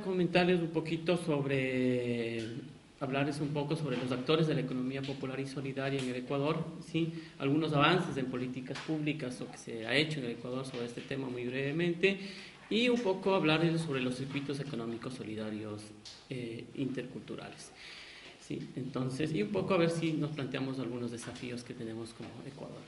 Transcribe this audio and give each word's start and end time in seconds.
Comentarles 0.00 0.60
un 0.60 0.68
poquito 0.68 1.16
sobre, 1.16 2.42
hablarles 3.00 3.40
un 3.40 3.48
poco 3.48 3.76
sobre 3.76 3.96
los 3.96 4.10
actores 4.12 4.46
de 4.46 4.54
la 4.54 4.60
economía 4.60 5.02
popular 5.02 5.38
y 5.40 5.46
solidaria 5.46 6.00
en 6.00 6.08
el 6.08 6.16
Ecuador, 6.16 6.64
¿sí? 6.90 7.12
algunos 7.38 7.72
avances 7.72 8.16
en 8.16 8.26
políticas 8.26 8.78
públicas 8.78 9.40
o 9.40 9.50
que 9.50 9.58
se 9.58 9.86
ha 9.86 9.94
hecho 9.94 10.20
en 10.20 10.26
el 10.26 10.30
Ecuador 10.32 10.64
sobre 10.64 10.86
este 10.86 11.00
tema 11.00 11.28
muy 11.28 11.44
brevemente 11.44 12.18
y 12.70 12.88
un 12.88 13.00
poco 13.00 13.34
hablarles 13.34 13.82
sobre 13.82 14.00
los 14.00 14.16
circuitos 14.16 14.60
económicos 14.60 15.14
solidarios 15.14 15.82
eh, 16.30 16.64
interculturales. 16.76 17.72
¿sí? 18.40 18.58
Entonces, 18.76 19.34
y 19.34 19.42
un 19.42 19.50
poco 19.50 19.74
a 19.74 19.78
ver 19.78 19.90
si 19.90 20.12
nos 20.12 20.30
planteamos 20.30 20.78
algunos 20.78 21.10
desafíos 21.10 21.62
que 21.62 21.74
tenemos 21.74 22.14
como 22.14 22.30
Ecuador. 22.46 22.80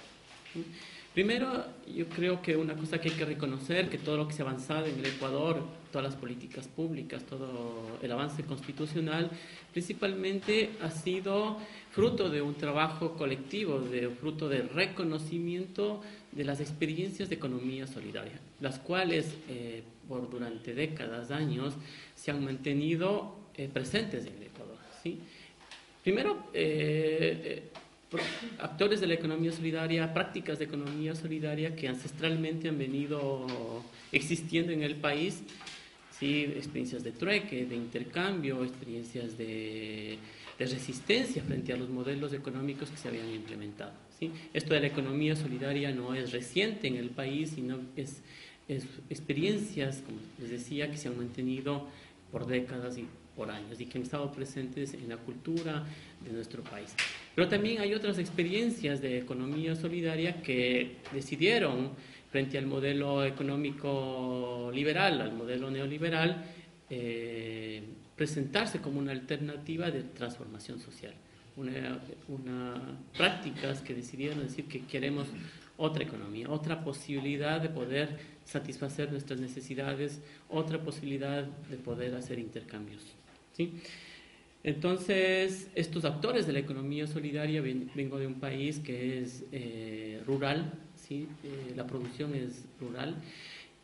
Primero, 1.14 1.64
yo 1.86 2.08
creo 2.08 2.42
que 2.42 2.56
una 2.56 2.74
cosa 2.74 3.00
que 3.00 3.08
hay 3.08 3.14
que 3.14 3.24
reconocer, 3.24 3.88
que 3.88 3.98
todo 3.98 4.16
lo 4.16 4.26
que 4.26 4.34
se 4.34 4.42
ha 4.42 4.44
avanzado 4.44 4.86
en 4.86 4.98
el 4.98 5.06
Ecuador, 5.06 5.62
todas 5.92 6.04
las 6.04 6.16
políticas 6.16 6.66
públicas, 6.66 7.22
todo 7.22 8.00
el 8.02 8.10
avance 8.10 8.42
constitucional, 8.42 9.30
principalmente 9.70 10.70
ha 10.82 10.90
sido 10.90 11.58
fruto 11.92 12.30
de 12.30 12.42
un 12.42 12.56
trabajo 12.56 13.12
colectivo, 13.12 13.78
de 13.78 14.08
fruto 14.08 14.48
del 14.48 14.68
reconocimiento 14.70 16.02
de 16.32 16.42
las 16.42 16.58
experiencias 16.58 17.28
de 17.28 17.36
economía 17.36 17.86
solidaria, 17.86 18.40
las 18.60 18.80
cuales 18.80 19.36
eh, 19.48 19.84
por 20.08 20.28
durante 20.28 20.74
décadas, 20.74 21.30
años, 21.30 21.74
se 22.16 22.32
han 22.32 22.44
mantenido 22.44 23.36
eh, 23.54 23.70
presentes 23.72 24.26
en 24.26 24.34
el 24.34 24.42
Ecuador. 24.42 24.78
¿sí? 25.00 25.20
Primero, 26.02 26.48
eh, 26.52 27.70
actores 28.58 29.00
de 29.00 29.06
la 29.06 29.14
economía 29.14 29.52
solidaria, 29.52 30.12
prácticas 30.12 30.58
de 30.58 30.64
economía 30.64 31.14
solidaria 31.14 31.74
que 31.74 31.88
ancestralmente 31.88 32.68
han 32.68 32.78
venido 32.78 33.46
existiendo 34.12 34.72
en 34.72 34.82
el 34.82 34.96
país, 34.96 35.42
¿sí? 36.18 36.42
experiencias 36.42 37.02
de 37.02 37.12
trueque, 37.12 37.66
de 37.66 37.76
intercambio, 37.76 38.64
experiencias 38.64 39.36
de, 39.36 40.18
resistencia 40.56 41.42
frente 41.42 41.72
a 41.72 41.76
los 41.76 41.90
modelos 41.90 42.32
económicos 42.32 42.88
que 42.88 42.96
se 42.96 43.08
habían 43.08 43.28
implementado. 43.28 43.92
¿sí? 44.18 44.30
Esto 44.52 44.72
de 44.74 44.80
la 44.80 44.86
economía 44.86 45.34
solidaria 45.34 45.90
no 45.90 46.14
es 46.14 46.30
reciente 46.30 46.86
en 46.86 46.96
el 46.96 47.10
país, 47.10 47.50
sino 47.56 47.80
es, 47.96 48.22
es 48.68 48.86
experiencias, 49.10 50.02
como 50.06 50.18
les 50.38 50.50
decía, 50.50 50.90
que 50.90 50.96
se 50.96 51.08
han 51.08 51.18
mantenido 51.18 51.88
por 52.30 52.46
décadas 52.46 52.98
y 52.98 53.06
por 53.36 53.50
años 53.50 53.80
y 53.80 53.86
que 53.86 53.98
han 53.98 54.04
estado 54.04 54.30
presentes 54.32 54.94
en 54.94 55.08
la 55.08 55.16
cultura 55.16 55.84
de 56.24 56.32
nuestro 56.32 56.62
país. 56.62 56.94
Pero 57.34 57.48
también 57.48 57.80
hay 57.80 57.94
otras 57.94 58.18
experiencias 58.18 59.00
de 59.00 59.18
economía 59.18 59.74
solidaria 59.74 60.40
que 60.40 60.96
decidieron, 61.12 61.90
frente 62.30 62.58
al 62.58 62.66
modelo 62.66 63.24
económico 63.24 64.70
liberal, 64.72 65.20
al 65.20 65.32
modelo 65.32 65.70
neoliberal, 65.70 66.44
eh, 66.90 67.82
presentarse 68.16 68.80
como 68.80 69.00
una 69.00 69.12
alternativa 69.12 69.90
de 69.90 70.02
transformación 70.02 70.78
social. 70.80 71.14
Una, 71.56 72.00
una, 72.28 72.98
prácticas 73.16 73.80
que 73.80 73.94
decidieron 73.94 74.40
decir 74.40 74.66
que 74.66 74.84
queremos 74.84 75.28
otra 75.76 76.04
economía, 76.04 76.50
otra 76.50 76.82
posibilidad 76.84 77.60
de 77.60 77.68
poder 77.68 78.16
satisfacer 78.44 79.10
nuestras 79.10 79.40
necesidades, 79.40 80.20
otra 80.48 80.80
posibilidad 80.80 81.44
de 81.44 81.76
poder 81.76 82.14
hacer 82.14 82.38
intercambios. 82.38 83.02
¿sí? 83.52 83.72
Entonces, 84.64 85.68
estos 85.74 86.06
actores 86.06 86.46
de 86.46 86.54
la 86.54 86.58
economía 86.58 87.06
solidaria, 87.06 87.60
vengo 87.60 88.18
de 88.18 88.26
un 88.26 88.40
país 88.40 88.78
que 88.78 89.20
es 89.20 89.44
eh, 89.52 90.22
rural, 90.26 90.72
¿sí? 90.96 91.28
Eh, 91.44 91.74
la 91.76 91.86
producción 91.86 92.34
es 92.34 92.64
rural, 92.80 93.14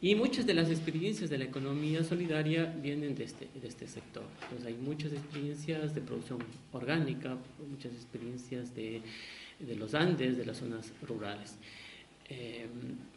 y 0.01 0.15
muchas 0.15 0.47
de 0.47 0.55
las 0.55 0.71
experiencias 0.71 1.29
de 1.29 1.37
la 1.37 1.45
economía 1.45 2.03
solidaria 2.03 2.65
vienen 2.65 3.15
de 3.15 3.25
este, 3.25 3.49
de 3.61 3.69
este 3.69 3.87
sector. 3.87 4.25
Entonces, 4.45 4.67
hay 4.69 4.75
muchas 4.83 5.13
experiencias 5.13 5.95
de 5.95 6.01
producción 6.01 6.39
orgánica, 6.73 7.37
muchas 7.71 7.93
experiencias 7.93 8.75
de, 8.75 9.03
de 9.59 9.77
los 9.77 9.95
Andes, 9.95 10.39
de 10.39 10.47
las 10.47 10.57
zonas 10.57 10.95
rurales. 11.07 11.59
Eh, 12.31 12.67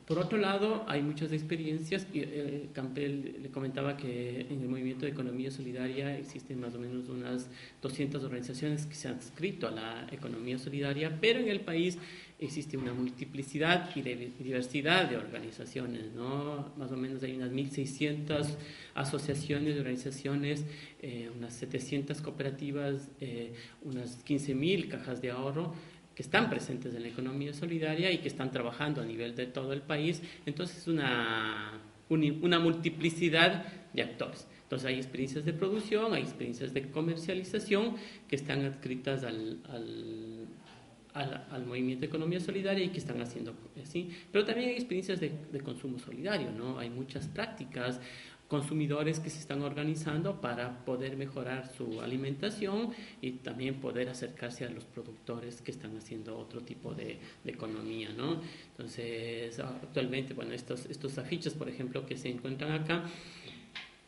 por 0.05 0.19
otro 0.19 0.37
lado, 0.37 0.83
hay 0.87 1.01
muchas 1.01 1.31
experiencias. 1.31 2.05
Eh, 2.13 2.67
Campbell 2.73 3.41
le 3.41 3.49
comentaba 3.49 3.95
que 3.95 4.41
en 4.41 4.61
el 4.61 4.67
movimiento 4.67 5.05
de 5.05 5.11
economía 5.11 5.49
solidaria 5.49 6.17
existen 6.17 6.59
más 6.59 6.75
o 6.75 6.79
menos 6.79 7.07
unas 7.07 7.49
200 7.81 8.21
organizaciones 8.21 8.85
que 8.85 8.95
se 8.95 9.07
han 9.07 9.15
inscrito 9.15 9.65
a 9.65 9.71
la 9.71 10.07
economía 10.11 10.59
solidaria, 10.59 11.17
pero 11.21 11.39
en 11.39 11.47
el 11.47 11.61
país 11.61 11.97
existe 12.37 12.75
una 12.75 12.93
multiplicidad 12.93 13.89
y 13.95 14.01
diversidad 14.01 15.09
de 15.09 15.15
organizaciones, 15.15 16.11
¿no? 16.13 16.73
Más 16.75 16.91
o 16.91 16.97
menos 16.97 17.23
hay 17.23 17.37
unas 17.37 17.51
1.600 17.51 18.57
asociaciones 18.95 19.77
organizaciones, 19.77 20.65
eh, 21.01 21.29
unas 21.33 21.53
700 21.53 22.19
cooperativas, 22.19 23.09
eh, 23.21 23.53
unas 23.83 24.21
15.000 24.25 24.89
cajas 24.89 25.21
de 25.21 25.31
ahorro 25.31 25.73
que 26.15 26.21
están 26.21 26.49
presentes 26.49 26.93
en 26.93 27.01
la 27.01 27.09
economía 27.09 27.53
solidaria 27.53 28.11
y 28.11 28.19
que 28.19 28.27
están 28.27 28.51
trabajando 28.51 29.01
a 29.01 29.05
nivel 29.05 29.35
de 29.35 29.47
todo 29.47 29.73
el 29.73 29.81
país. 29.81 30.21
Entonces 30.45 30.77
es 30.79 30.87
una, 30.87 31.79
una 32.09 32.59
multiplicidad 32.59 33.65
de 33.93 34.01
actores. 34.01 34.47
Entonces 34.63 34.87
hay 34.87 34.95
experiencias 34.95 35.45
de 35.45 35.53
producción, 35.53 36.13
hay 36.13 36.23
experiencias 36.23 36.73
de 36.73 36.89
comercialización 36.89 37.95
que 38.27 38.35
están 38.35 38.65
adscritas 38.65 39.23
al, 39.23 39.59
al, 39.69 41.45
al, 41.51 41.65
movimiento 41.65 42.01
de 42.01 42.07
economía 42.07 42.39
solidaria 42.39 42.83
y 42.83 42.89
que 42.89 42.97
están 42.97 43.21
haciendo 43.21 43.53
así. 43.81 44.09
Pero 44.31 44.45
también 44.45 44.69
hay 44.69 44.75
experiencias 44.75 45.19
de, 45.19 45.31
de 45.51 45.61
consumo 45.61 45.99
solidario, 45.99 46.51
¿no? 46.51 46.79
Hay 46.79 46.89
muchas 46.89 47.27
prácticas, 47.27 47.99
consumidores 48.47 49.19
que 49.19 49.29
se 49.29 49.39
están 49.39 49.61
organizando 49.61 50.39
para 50.39 50.85
poder 50.85 51.17
mejorar 51.17 51.71
su 51.75 52.01
alimentación 52.01 52.91
y 53.21 53.31
también 53.31 53.75
poder 53.75 54.09
acercarse 54.09 54.65
a 54.65 54.69
los 54.69 54.85
productores 54.85 55.61
que 55.61 55.71
están 55.71 55.97
haciendo 55.97 56.37
otro 56.37 56.61
tipo 56.61 56.93
de, 56.93 57.17
economía, 57.45 58.09
¿no? 58.15 58.41
Entonces, 58.71 59.59
actualmente, 59.59 60.33
bueno, 60.33 60.53
estos, 60.53 60.85
estos 60.85 61.17
afiches, 61.17 61.53
por 61.53 61.69
ejemplo, 61.69 62.05
que 62.05 62.17
se 62.17 62.29
encuentran 62.29 62.71
acá, 62.71 63.05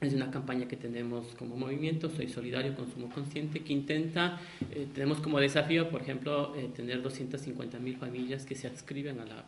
es 0.02 0.14
una 0.14 0.30
campaña 0.30 0.68
que 0.68 0.76
tenemos 0.76 1.28
como 1.36 1.56
movimiento, 1.56 2.10
Soy 2.10 2.28
Solidario, 2.28 2.76
Consumo 2.76 3.10
Consciente, 3.10 3.62
que 3.62 3.74
intenta, 3.74 4.40
eh, 4.72 4.88
tenemos 4.94 5.20
como 5.20 5.40
desafío, 5.40 5.90
por 5.90 6.02
ejemplo, 6.02 6.54
eh, 6.56 6.70
tener 6.76 7.02
250 7.02 7.80
mil 7.80 7.96
familias 7.96 8.46
que 8.46 8.56
se 8.56 8.68
adscriben 8.68 9.20
a 9.20 9.26
la, 9.26 9.46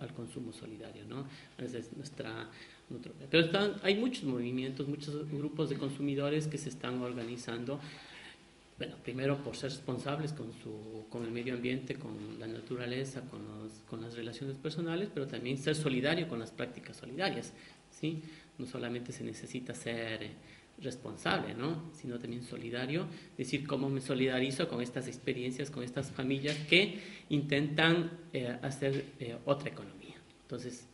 al 0.00 0.12
consumo 0.14 0.52
solidario, 0.52 1.04
¿no? 1.04 1.26
Esa 1.58 1.78
es 1.78 1.94
nuestra, 1.96 2.48
pero 3.30 3.44
están, 3.44 3.74
hay 3.82 3.96
muchos 3.96 4.24
movimientos, 4.24 4.88
muchos 4.88 5.30
grupos 5.30 5.70
de 5.70 5.76
consumidores 5.76 6.46
que 6.46 6.58
se 6.58 6.68
están 6.68 7.00
organizando. 7.00 7.80
Bueno, 8.78 8.96
primero 9.02 9.42
por 9.42 9.56
ser 9.56 9.70
responsables 9.70 10.32
con, 10.32 10.52
su, 10.54 11.04
con 11.10 11.24
el 11.24 11.30
medio 11.30 11.54
ambiente, 11.54 11.96
con 11.96 12.38
la 12.38 12.46
naturaleza, 12.46 13.20
con, 13.22 13.40
los, 13.44 13.72
con 13.88 14.00
las 14.00 14.14
relaciones 14.14 14.56
personales, 14.56 15.10
pero 15.12 15.26
también 15.26 15.58
ser 15.58 15.74
solidario 15.74 16.26
con 16.28 16.38
las 16.38 16.50
prácticas 16.50 16.96
solidarias. 16.96 17.52
¿sí? 17.90 18.22
No 18.58 18.66
solamente 18.66 19.12
se 19.12 19.22
necesita 19.22 19.74
ser 19.74 20.30
responsable, 20.80 21.54
¿no? 21.54 21.90
sino 21.92 22.18
también 22.18 22.42
solidario, 22.42 23.06
decir 23.36 23.66
cómo 23.66 23.90
me 23.90 24.00
solidarizo 24.00 24.66
con 24.66 24.80
estas 24.80 25.08
experiencias, 25.08 25.70
con 25.70 25.84
estas 25.84 26.10
familias 26.10 26.56
que 26.68 26.98
intentan 27.28 28.10
eh, 28.32 28.56
hacer 28.62 29.04
eh, 29.20 29.36
otra 29.44 29.68
economía. 29.68 30.16
Entonces, 30.42 30.86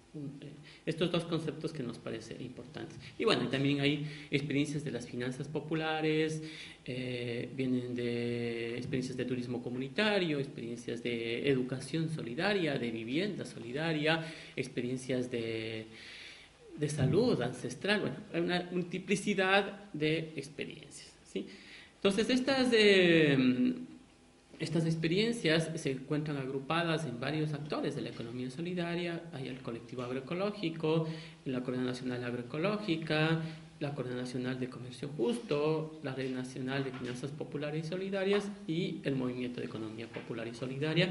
estos 0.85 1.11
dos 1.11 1.25
conceptos 1.25 1.73
que 1.73 1.83
nos 1.83 1.99
parecen 1.99 2.41
importantes. 2.43 2.99
Y 3.19 3.25
bueno, 3.25 3.49
también 3.49 3.81
hay 3.81 4.07
experiencias 4.31 4.85
de 4.85 4.91
las 4.91 5.07
finanzas 5.07 5.49
populares, 5.49 6.43
eh, 6.85 7.49
vienen 7.57 7.95
de 7.95 8.77
experiencias 8.77 9.17
de 9.17 9.25
turismo 9.25 9.63
comunitario, 9.63 10.39
experiencias 10.39 11.03
de 11.03 11.49
educación 11.49 12.09
solidaria, 12.09 12.79
de 12.79 12.91
vivienda 12.91 13.45
solidaria, 13.45 14.25
experiencias 14.55 15.31
de, 15.31 15.87
de 16.79 16.89
salud 16.89 17.41
ancestral, 17.43 18.01
bueno, 18.01 18.17
hay 18.33 18.41
una 18.41 18.69
multiplicidad 18.71 19.91
de 19.93 20.33
experiencias. 20.37 21.13
¿sí? 21.25 21.47
Entonces, 21.97 22.31
estas... 22.31 22.69
Eh, 22.73 23.75
estas 24.59 24.87
experiencias 24.87 25.71
se 25.75 25.91
encuentran 25.91 26.39
agrupadas 26.39 27.05
en 27.05 27.21
varios 27.21 27.53
actores 27.53 27.95
de 27.95 28.03
la 28.03 28.09
economía 28.09 28.51
solidaria. 28.51 29.23
Hay 29.33 29.49
el 29.49 29.59
colectivo 29.59 30.03
agroecológico, 30.03 31.07
la 31.45 31.61
Coordinación 31.61 32.09
Nacional 32.09 32.25
Agroecológica, 32.25 33.43
la 33.81 33.95
Coordinación 33.95 34.45
Nacional 34.45 34.61
de 34.61 34.71
Comercio 34.71 35.09
Justo, 35.17 36.01
la 36.03 36.15
Red 36.15 36.31
Nacional 36.31 36.85
de 36.85 36.93
Finanzas 36.93 37.31
Populares 37.31 37.87
y 37.87 37.89
Solidarias 37.89 38.51
y 38.67 39.01
el 39.05 39.17
Movimiento 39.17 39.61
de 39.61 39.67
Economía 39.67 40.09
Popular 40.09 40.49
y 40.49 40.55
Solidaria, 40.55 41.11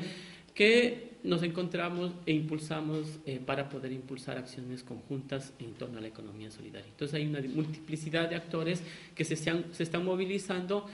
que 0.56 1.16
nos 1.24 1.44
encontramos 1.44 2.14
e 2.26 2.32
impulsamos 2.32 3.20
eh, 3.26 3.42
para 3.46 3.68
poder 3.70 3.92
impulsar 3.92 4.38
acciones 4.38 4.84
conjuntas 4.84 5.54
en 5.60 5.74
torno 5.74 5.98
a 5.98 6.02
la 6.02 6.08
economía 6.08 6.50
solidaria. 6.50 6.88
Entonces 6.88 7.14
hay 7.16 7.28
una 7.28 7.42
multiplicidad 7.42 8.30
de 8.30 8.36
actores 8.36 8.82
que 9.14 9.26
se, 9.26 9.36
se 9.36 9.84
están 9.84 10.06
movilizando 10.06 10.86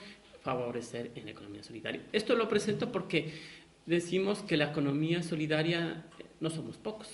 favorecer 0.44 1.12
en 1.16 1.26
la 1.26 1.32
economía 1.32 1.64
solidaria. 1.64 2.02
Esto 2.12 2.36
lo 2.36 2.50
presento 2.50 2.92
porque 2.92 3.34
decimos 3.86 4.40
que 4.40 4.58
la 4.58 4.72
economía 4.72 5.24
solidaria 5.24 6.04
no 6.40 6.50
somos 6.50 6.78
pocos. 6.78 7.08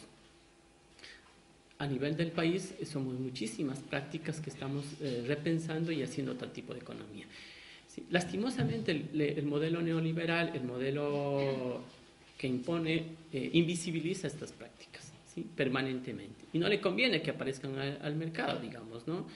a 1.79 1.85
nivel 1.85 2.17
del 2.17 2.31
país 2.31 2.73
somos 2.85 3.13
muchísimas 3.19 3.79
prácticas 3.79 4.39
que 4.39 4.49
estamos 4.49 4.83
eh, 4.99 5.23
repensando 5.27 5.91
y 5.91 6.01
haciendo 6.01 6.31
otro 6.31 6.49
tipo 6.49 6.73
de 6.73 6.79
economía. 6.79 7.25
lastimosamente 8.09 8.91
el, 8.91 9.45
modelo 9.45 9.81
neoliberal, 9.81 10.51
el 10.55 10.63
modelo 10.63 11.81
que 12.37 12.47
impone, 12.47 13.05
eh, 13.31 13.49
invisibiliza 13.53 14.27
estas 14.27 14.51
prácticas 14.51 15.13
permanentemente 15.55 16.45
y 16.53 16.59
no 16.59 16.67
le 16.67 16.81
conviene 16.81 17.21
que 17.21 17.31
aparezcan 17.31 17.77
al, 17.77 18.15
mercado, 18.15 18.59
digamos, 18.59 19.07
¿no? 19.07 19.27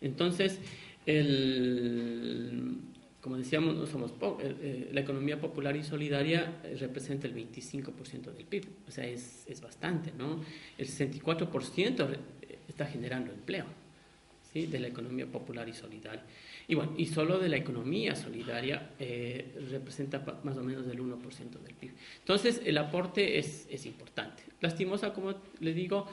Entonces, 0.00 0.58
el, 1.06 2.76
como 3.20 3.36
decíamos, 3.36 3.74
no 3.76 3.86
somos 3.86 4.12
eh, 4.12 4.14
eh, 4.40 4.90
la 4.92 5.00
economía 5.00 5.38
popular 5.38 5.76
y 5.76 5.82
solidaria 5.82 6.60
eh, 6.64 6.76
representa 6.80 7.26
el 7.26 7.34
25% 7.34 8.32
del 8.32 8.46
PIB, 8.46 8.66
o 8.88 8.90
sea, 8.90 9.04
es, 9.04 9.44
es, 9.46 9.60
bastante, 9.60 10.12
¿no? 10.16 10.40
El 10.78 10.86
64% 10.86 12.16
está 12.66 12.86
generando 12.86 13.30
empleo, 13.30 13.66
¿sí? 14.52 14.66
De 14.66 14.80
la 14.80 14.88
economía 14.88 15.26
popular 15.26 15.68
y 15.68 15.74
solidaria. 15.74 16.22
Y 16.66 16.74
bueno, 16.76 16.94
y 16.96 17.06
solo 17.06 17.38
de 17.38 17.48
la 17.48 17.56
economía 17.56 18.14
solidaria 18.14 18.90
representa 19.70 20.24
más 20.44 20.56
o 20.56 20.62
menos 20.62 20.86
el 20.86 21.00
1% 21.00 21.18
del 21.62 21.74
PIB. 21.74 21.90
Entonces, 22.20 22.62
el 22.64 22.78
aporte 22.78 23.38
es, 23.38 23.66
es 23.68 23.86
importante. 23.86 24.44
Lastimosa, 24.60 25.12
como 25.12 25.34
les 25.58 25.74
digo, 25.74 26.06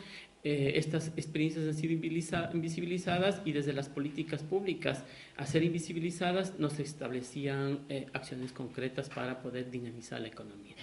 eh, 0.49 0.77
estas 0.77 1.11
experiencias 1.17 1.67
han 1.67 1.73
sido 1.73 1.91
invisibilizadas 1.91 3.41
y 3.43 3.51
desde 3.51 3.73
las 3.73 3.89
políticas 3.89 4.43
públicas, 4.43 5.03
a 5.35 5.45
ser 5.45 5.61
invisibilizadas, 5.61 6.57
no 6.57 6.69
se 6.69 6.83
establecían 6.83 7.79
eh, 7.89 8.05
acciones 8.13 8.53
concretas 8.53 9.09
para 9.09 9.41
poder 9.41 9.69
dinamizar 9.69 10.21
la 10.21 10.29
economía. 10.29 10.75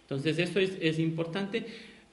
Entonces, 0.00 0.36
eso 0.40 0.58
es, 0.58 0.98
importante, 0.98 1.64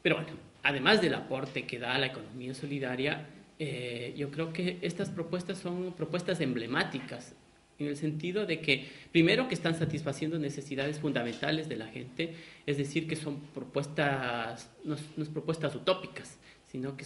pero 0.04 0.18
bueno, 0.18 0.30
además 0.62 1.02
del 1.02 1.16
aporte 1.16 1.66
que 1.66 1.80
da 1.80 1.98
la 1.98 2.06
economía 2.06 2.54
solidaria, 2.54 3.26
eh, 3.58 4.14
yo 4.16 4.30
creo 4.30 4.54
que 4.54 4.78
estas 4.84 5.10
propuestas 5.10 5.58
son 5.58 5.94
propuestas 5.94 6.40
emblemáticas 6.40 7.34
en 7.80 7.88
el 7.88 7.98
sentido 7.98 8.46
de 8.46 8.62
que, 8.62 8.88
primero, 9.12 9.48
que 9.48 9.56
están 9.56 9.74
satisfaciendo 9.74 10.38
necesidades 10.38 11.00
fundamentales 11.00 11.68
de 11.68 11.78
la 11.78 11.88
gente, 11.88 12.36
es 12.68 12.78
decir, 12.78 13.08
que 13.08 13.16
son 13.16 13.40
propuestas, 13.56 14.70
no, 14.84 14.96
no 15.18 15.26
propuestas 15.26 15.74
utópicas, 15.74 16.38
sino 16.72 16.96
que 16.96 17.06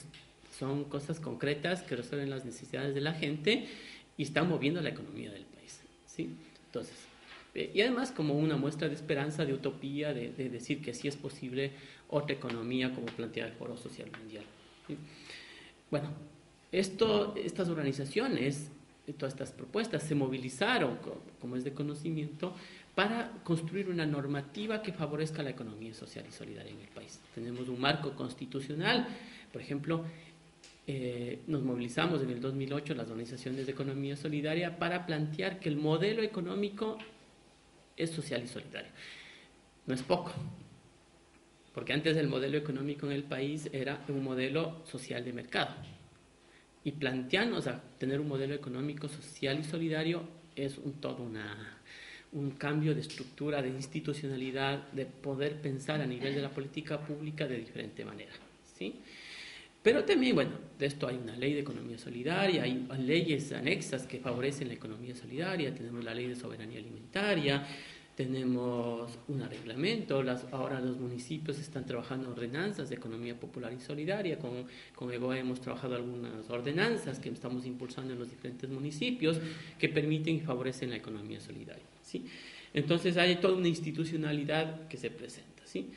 son 0.57 0.85
cosas 0.85 1.19
concretas 1.19 1.81
que 1.83 1.95
resuelven 1.95 2.29
las 2.29 2.45
necesidades 2.45 2.94
de 2.95 3.01
la 3.01 3.13
gente 3.13 3.67
y 4.17 4.23
están 4.23 4.47
moviendo 4.47 4.81
la 4.81 4.89
economía 4.89 5.31
del 5.31 5.44
país. 5.44 5.81
¿sí? 6.06 6.29
Entonces, 6.67 6.95
eh, 7.56 7.71
y 7.73 7.81
además 7.81 8.12
como 8.12 8.35
una 8.35 8.57
muestra 8.57 8.88
de 8.88 8.95
esperanza, 8.95 9.45
de 9.45 9.53
utopía, 9.53 10.13
de, 10.13 10.29
decir 10.50 10.81
que 10.81 10.94
sí 10.94 11.07
es 11.07 11.15
posible 11.15 11.71
otra 12.09 12.35
economía 12.35 12.94
como 12.94 13.07
plantea 13.07 13.47
el 13.47 13.53
Foro 13.53 13.75
Social 13.75 14.09
Mundial. 14.19 14.44
Bueno, 15.89 16.09
esto, 16.71 17.33
estas 17.35 17.69
organizaciones, 17.69 18.69
todas 19.18 19.33
estas 19.33 19.51
propuestas 19.51 20.03
se 20.03 20.15
movilizaron, 20.15 21.00
como 21.39 21.56
es 21.56 21.63
de 21.63 21.73
conocimiento, 21.73 22.53
para 22.94 23.31
construir 23.44 23.89
una 23.89 24.06
normativa 24.06 24.81
que 24.81 24.94
favorezca 24.94 25.44
la 25.44 25.50
economía 25.50 25.94
social 25.94 26.25
y 26.27 26.31
solidaria 26.31 26.71
en 26.71 26.81
el 26.81 26.88
país. 26.88 27.19
Tenemos 27.33 27.68
un 27.68 27.79
marco 27.79 28.15
constitucional 28.15 29.07
por 29.56 29.62
ejemplo, 29.62 30.04
eh, 30.86 31.40
nos 31.48 31.63
movilizamos 31.63 32.22
en 32.22 32.30
el 32.30 32.42
2008 32.42 32.94
las 32.94 33.07
organizaciones 33.07 33.66
de 33.66 33.72
economía 33.72 34.18
solidaria 34.18 34.78
para 34.78 35.06
plantear 35.06 35.62
que 35.62 35.69
el 35.69 35.78
modelo 35.78 36.22
económico 36.22 36.98
es 37.96 38.10
social 38.10 38.44
y 38.44 38.48
solidario. 38.48 38.92
No 39.86 39.94
es 39.94 40.04
poco, 40.04 40.34
porque 41.74 41.94
antes 41.94 42.18
el 42.18 42.28
modelo 42.28 42.57
económico 42.57 43.06
en 43.06 43.13
el 43.13 43.24
país 43.24 43.69
era 43.72 44.04
un 44.10 44.25
modelo 44.25 44.86
social 44.86 45.24
de 45.24 45.31
mercado. 45.31 45.74
Y 46.84 46.92
plantearnos 46.92 47.68
a 47.68 47.81
tener 47.98 48.19
un 48.19 48.28
modelo 48.28 48.56
económico 48.56 49.07
social 49.07 49.57
y 49.57 49.63
solidario 49.63 50.28
es 50.54 50.78
un, 50.78 50.96
todo 51.00 51.24
una, 51.24 51.80
un 52.34 52.52
cambio 52.52 52.94
de 52.94 53.00
estructura, 53.00 53.62
de 53.62 53.69
institucionalidad, 53.69 54.92
de 54.92 55.06
poder 55.06 55.62
pensar 55.62 56.02
a 56.02 56.06
nivel 56.06 56.36
de 56.36 56.42
la 56.42 56.50
política 56.50 57.00
pública 57.00 57.48
de 57.48 57.57
diferente 57.57 58.04
manera. 58.04 58.34
¿sí? 58.78 59.00
Pero 59.85 60.03
también, 60.03 60.33
bueno, 60.33 60.49
de 60.79 60.87
esto 60.87 61.07
hay 61.07 61.15
una 61.15 61.35
ley 61.35 61.53
de 61.53 61.59
economía 61.59 61.99
solidaria, 61.99 62.63
hay 62.63 62.87
leyes 62.97 63.51
anexas 63.51 64.07
que 64.07 64.17
favorecen 64.17 64.67
la 64.67 64.73
economía 64.73 65.15
solidaria, 65.15 65.75
tenemos 65.75 66.03
la 66.03 66.15
ley 66.15 66.25
de 66.25 66.35
soberanía 66.35 66.79
alimentaria, 66.79 67.63
tenemos 68.15 69.11
un 69.27 69.47
reglamento, 69.47 70.23
ahora 70.51 70.79
los 70.79 70.97
municipios 70.97 71.59
están 71.59 71.85
trabajando 71.85 72.31
ordenanzas 72.31 72.89
de 72.89 72.95
economía 72.95 73.39
popular 73.39 73.71
y 73.73 73.79
solidaria, 73.79 74.39
con, 74.39 74.65
con 74.95 75.13
EGOA 75.13 75.37
hemos 75.37 75.61
trabajado 75.61 75.93
algunas 75.93 76.49
ordenanzas 76.49 77.19
que 77.19 77.29
estamos 77.29 77.63
impulsando 77.67 78.13
en 78.13 78.17
los 78.17 78.31
diferentes 78.31 78.67
municipios 78.67 79.37
que 79.77 79.89
permiten 79.89 80.37
y 80.37 80.39
favorecen 80.39 80.89
la 80.89 80.95
economía 80.95 81.39
solidaria. 81.39 81.85
¿sí? 82.01 82.25
Entonces 82.73 83.17
hay 83.17 83.35
toda 83.35 83.53
una 83.53 83.67
institucionalidad 83.67 84.87
que 84.87 84.97
se 84.97 85.11
presenta. 85.11 85.61
¿sí? 85.63 85.91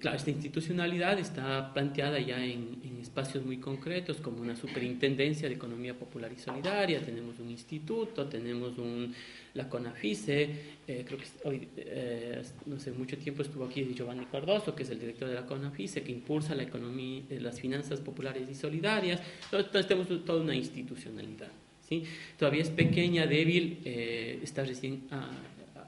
Claro, 0.00 0.16
esta 0.16 0.30
institucionalidad 0.30 1.18
está 1.20 1.72
planteada 1.72 2.18
ya 2.18 2.44
en, 2.44 2.82
espacios 3.00 3.44
muy 3.44 3.58
concretos, 3.58 4.16
como 4.16 4.40
una 4.40 4.56
superintendencia 4.56 5.46
de 5.46 5.54
economía 5.54 5.94
popular 5.94 6.32
y 6.32 6.40
solidaria, 6.40 7.00
tenemos 7.00 7.38
un 7.38 7.50
instituto, 7.50 8.26
tenemos 8.26 8.76
un, 8.78 9.14
la 9.52 9.68
CONAFICE, 9.68 10.50
eh, 10.88 11.04
creo 11.06 11.18
que 11.18 11.26
hoy, 11.44 11.68
eh, 11.76 12.42
no 12.66 12.80
sé, 12.80 12.90
mucho 12.92 13.16
tiempo 13.18 13.42
estuvo 13.42 13.66
aquí 13.66 13.86
Giovanni 13.94 14.24
Cardoso, 14.24 14.74
que 14.74 14.82
es 14.82 14.90
el 14.90 14.98
director 14.98 15.28
de 15.28 15.34
la 15.34 15.46
CONAFICE, 15.46 16.02
que 16.02 16.10
impulsa 16.10 16.54
la 16.54 16.64
economía, 16.64 17.22
eh, 17.30 17.38
las 17.40 17.60
finanzas 17.60 18.00
populares 18.00 18.48
y 18.50 18.54
solidarias, 18.54 19.20
entonces 19.52 19.86
tenemos 19.86 20.24
toda 20.24 20.42
una 20.42 20.56
institucionalidad. 20.56 21.52
¿sí? 21.86 22.04
Todavía 22.38 22.62
es 22.62 22.70
pequeña, 22.70 23.26
débil, 23.26 23.80
está 23.84 24.64
recién 24.64 25.04
ah, 25.10 25.30
ah, 25.76 25.84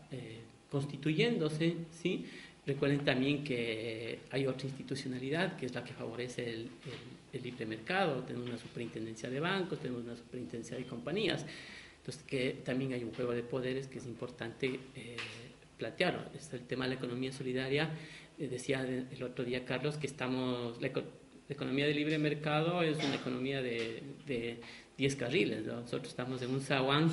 constituyéndose, 0.71 1.75
¿sí? 1.91 2.27
Recuerden 2.67 3.05
también 3.05 3.45
que 3.45 4.19
hay 4.31 4.47
otra 4.47 4.67
institucionalidad 4.67 5.57
que 5.57 5.67
es 5.67 5.75
la 5.75 5.85
que 5.85 5.93
favorece 5.93 6.51
el, 6.53 6.71
libre 7.43 7.67
mercado. 7.67 8.23
Tenemos 8.23 8.49
una 8.49 8.59
superintendencia 8.59 9.29
de 9.29 9.39
bancos, 9.41 9.79
tenemos 9.79 10.05
una 10.05 10.17
superintendencia 10.17 10.77
de 10.77 10.85
compañías. 10.85 11.45
Entonces, 11.99 12.23
que 12.25 12.63
también 12.65 12.95
hay 12.95 13.05
un 13.05 13.13
juego 13.13 13.33
de 13.33 13.43
poderes 13.43 13.87
que 13.89 13.99
es 13.99 14.07
importante 14.07 14.81
eh, 14.95 15.17
plantear. 15.77 16.31
Es 16.35 16.53
el 16.55 16.63
tema 16.63 16.87
de 16.87 16.95
la 16.95 16.95
economía 16.97 17.31
solidaria. 17.33 17.91
Eh, 18.39 18.49
decía 18.49 18.81
el 18.85 19.23
otro 19.23 19.45
día 19.45 19.65
Carlos 19.65 19.97
que 19.99 20.07
estamos, 20.07 20.81
la, 20.81 20.91
economía 21.49 21.87
de 21.87 21.95
libre 21.95 22.19
mercado 22.19 22.83
es 22.83 22.97
una 22.97 23.15
economía 23.15 23.63
de, 23.63 24.03
de 24.27 24.61
10 24.97 25.17
carriles. 25.17 25.67
Nosotros 25.67 26.09
estamos 26.09 26.43
en 26.43 26.51
un 26.51 26.61
zaguán 26.63 27.11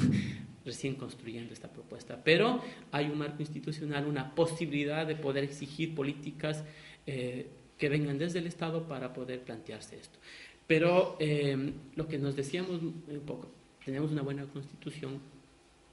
recién 0.65 0.95
construyendo 0.95 1.53
esta 1.53 1.71
propuesta. 1.71 2.21
Pero 2.23 2.61
hay 2.91 3.05
un 3.05 3.17
marco 3.17 3.41
institucional, 3.41 4.05
una 4.07 4.33
posibilidad 4.35 5.05
de 5.05 5.15
poder 5.15 5.43
exigir 5.43 5.93
políticas 5.95 6.63
eh, 7.05 7.47
que 7.77 7.89
vengan 7.89 8.17
desde 8.17 8.39
el 8.39 8.47
Estado 8.47 8.87
para 8.87 9.13
poder 9.13 9.41
plantearse 9.41 9.97
esto. 9.97 10.19
Pero 10.67 11.17
eh, 11.19 11.73
lo 11.95 12.07
que 12.07 12.17
nos 12.17 12.35
decíamos 12.35 12.81
un 12.81 13.23
poco, 13.25 13.51
tenemos 13.83 14.11
una 14.11 14.21
buena 14.21 14.45
constitución, 14.45 15.19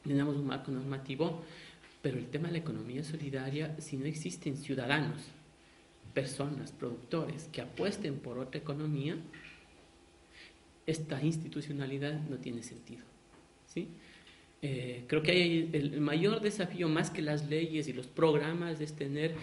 tenemos 0.05 0.37
un 0.37 0.47
marco 0.47 0.71
normativo, 0.71 1.43
pero 2.03 2.19
el 2.19 2.27
tema 2.27 2.49
de 2.49 2.53
la 2.53 2.59
economía 2.59 3.05
solidaria, 3.05 3.77
si 3.81 3.97
no 3.97 4.07
existen 4.07 4.57
ciudadanos, 4.57 5.23
personas, 6.15 6.73
productores 6.73 7.49
que 7.53 7.61
apuesten 7.61 8.19
por 8.19 8.39
otra 8.39 8.61
economía, 8.61 9.17
esta 10.87 11.23
institucionalidad 11.23 12.21
no 12.29 12.37
tiene 12.39 12.63
sentido. 12.63 13.05
¿sí? 13.67 13.89
Eh, 14.63 15.05
creo 15.07 15.23
que 15.23 15.33
hay 15.33 15.71
el 15.73 16.01
mayor 16.01 16.41
desafío, 16.41 16.89
más 16.89 17.11
que 17.11 17.23
las 17.23 17.49
leyes 17.49 17.89
y 17.89 17.93
los 17.93 18.07
programas, 18.07 18.81
es 18.81 18.93
tener 18.93 19.35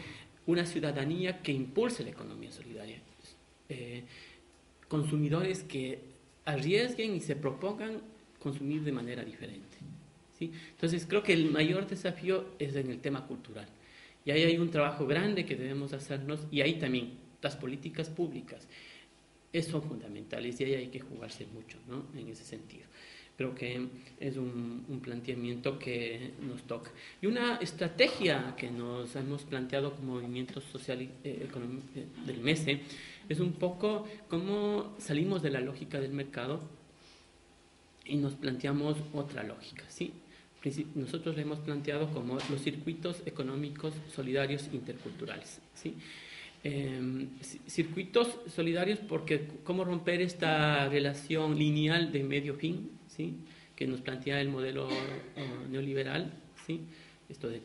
una 0.46 0.66
ciudadanía 0.66 1.42
que 1.42 1.52
impulse 1.52 2.04
la 2.04 2.12
economía 2.12 2.52
solidaria. 2.52 3.00
Eh, 3.70 4.04
consumidores 4.88 5.64
que 5.64 6.00
arriesguen 6.46 7.16
y 7.16 7.20
se 7.20 7.36
propongan 7.36 8.02
consumir 8.40 8.84
de 8.84 8.92
manera 8.92 9.24
diferente. 9.24 9.78
¿sí? 10.38 10.52
Entonces, 10.72 11.06
creo 11.08 11.24
que 11.24 11.34
el 11.34 11.52
mayor 11.52 11.88
desafío 11.88 12.46
es 12.60 12.76
en 12.76 12.90
el 12.90 13.00
tema 13.00 13.26
cultural. 13.26 13.68
Y 14.24 14.32
ahí 14.32 14.44
hay 14.44 14.58
un 14.58 14.70
trabajo 14.70 15.08
grande 15.08 15.46
que 15.46 15.56
debemos 15.56 15.94
hacernos 15.94 16.48
y 16.52 16.62
ahí 16.62 16.76
también 16.76 17.14
las 17.42 17.56
políticas 17.56 18.10
públicas 18.10 18.68
son 19.64 19.82
fundamentales 19.82 20.60
y 20.60 20.66
ahí 20.66 20.74
hay 20.76 20.88
que 20.88 21.00
jugarse 21.00 21.46
mucho 21.48 21.78
¿no? 21.88 22.06
en 22.20 22.28
ese 22.30 22.44
sentido. 22.44 22.86
Creo 23.38 23.54
que 23.54 23.88
es 24.20 24.36
un, 24.36 25.00
planteamiento 25.04 25.78
que 25.78 26.32
nos 26.42 26.64
toca. 26.64 26.92
Y 27.22 27.28
una 27.28 27.58
estrategia 27.58 28.56
que 28.58 28.72
nos 28.72 29.16
hemos 29.16 29.44
planteado 29.44 29.94
como 29.94 30.16
movimiento 30.16 30.60
social 30.60 31.02
eh, 31.02 31.12
eh, 31.24 32.06
del 32.26 32.42
MESE 32.42 32.82
es 33.30 33.40
un 33.40 33.54
poco 33.54 34.08
cómo 34.28 34.96
salimos 34.98 35.44
de 35.44 35.52
la 35.52 35.62
lógica 35.62 36.00
del 36.00 36.14
mercado 36.14 36.62
y 38.06 38.16
nos 38.16 38.34
planteamos 38.34 38.98
otra 39.14 39.44
lógica. 39.44 39.84
¿sí? 39.88 40.14
Nosotros 40.96 41.36
le 41.36 41.44
hemos 41.44 41.60
planteado 41.60 42.12
como 42.12 42.40
los 42.50 42.62
circuitos 42.62 43.22
económicos 43.26 43.94
solidarios 44.14 44.68
interculturales. 44.74 45.62
¿sí? 45.76 45.94
Em, 46.64 47.30
circuitos 47.68 48.40
solidarios 48.48 49.00
porque 49.00 49.48
cómo 49.64 49.84
romper 49.84 50.22
esta 50.22 50.90
relación 50.90 51.58
lineal 51.58 52.12
de 52.12 52.24
medio-fin, 52.24 52.97
¿sí? 53.18 53.36
que 53.76 53.86
nos 53.86 54.02
plantea 54.02 54.40
el 54.40 54.50
modelo 54.50 54.88
uh, 54.88 55.70
neoliberal, 55.70 56.32
¿sí? 56.66 56.82
esto 57.30 57.50
de, 57.50 57.62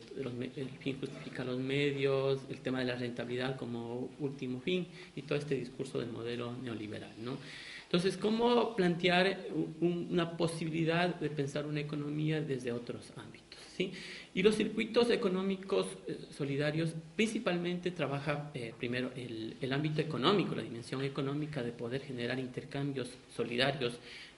el 0.57 0.69
fin 0.79 0.99
justifica 0.99 1.43
los 1.43 1.57
medios, 1.57 2.41
el 2.49 2.59
tema 2.59 2.79
de 2.79 2.85
la 2.85 2.95
rentabilidad 2.95 3.55
como 3.55 4.09
último 4.19 4.59
fin 4.59 4.87
y 5.15 5.21
todo 5.21 5.37
este 5.37 5.55
discurso 5.55 5.99
del 5.99 6.11
modelo 6.11 6.53
neoliberal. 6.61 7.13
¿no? 7.19 7.37
Entonces, 7.85 8.17
¿cómo 8.17 8.75
plantear 8.75 9.45
una 9.79 10.35
posibilidad 10.35 11.15
de 11.15 11.29
pensar 11.29 11.65
una 11.65 11.79
economía 11.79 12.41
desde 12.41 12.71
otros 12.71 13.13
ámbitos? 13.15 13.59
¿sí? 13.77 13.91
Y 14.33 14.41
los 14.41 14.55
circuitos 14.55 15.09
económicos 15.11 15.87
eh, 16.07 16.17
solidarios 16.35 16.93
principalmente 17.15 17.91
trabaja 17.91 18.51
eh, 18.53 18.73
primero 18.77 19.11
el, 19.15 19.55
el, 19.61 19.71
ámbito 19.71 20.01
económico, 20.01 20.55
la 20.55 20.63
dimensión 20.63 21.03
económica 21.03 21.61
de 21.61 21.71
poder 21.71 22.01
generar 22.01 22.39
intercambios 22.39 23.09
solidarios, 23.35 23.93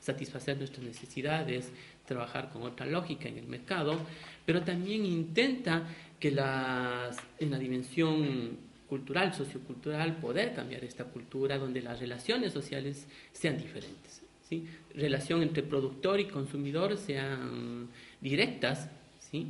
satisfacer 0.05 0.57
nuestras 0.57 0.85
necesidades, 0.85 1.71
trabajar 2.05 2.51
con 2.51 2.61
otra 2.61 2.85
lógica 2.85 3.27
en 3.27 3.39
el 3.39 3.47
mercado, 3.47 3.99
pero 4.45 4.61
también 4.61 5.03
intenta 5.03 5.87
que 6.19 6.29
las, 6.29 7.17
en 7.39 7.49
la 7.49 7.57
dimensión 7.57 8.57
cultural, 8.87 9.33
sociocultural, 9.33 10.17
poder 10.17 10.53
cambiar 10.53 10.83
esta 10.83 11.05
cultura 11.05 11.57
donde 11.57 11.81
las 11.81 11.99
relaciones 11.99 12.53
sociales 12.53 13.07
sean 13.33 13.57
diferentes. 13.57 14.21
¿sí? 14.47 14.67
Relación 14.93 15.41
entre 15.41 15.63
productor 15.63 16.19
y 16.19 16.25
consumidor 16.25 16.97
sean 16.97 17.89
directas, 18.21 18.89
¿sí? 19.19 19.47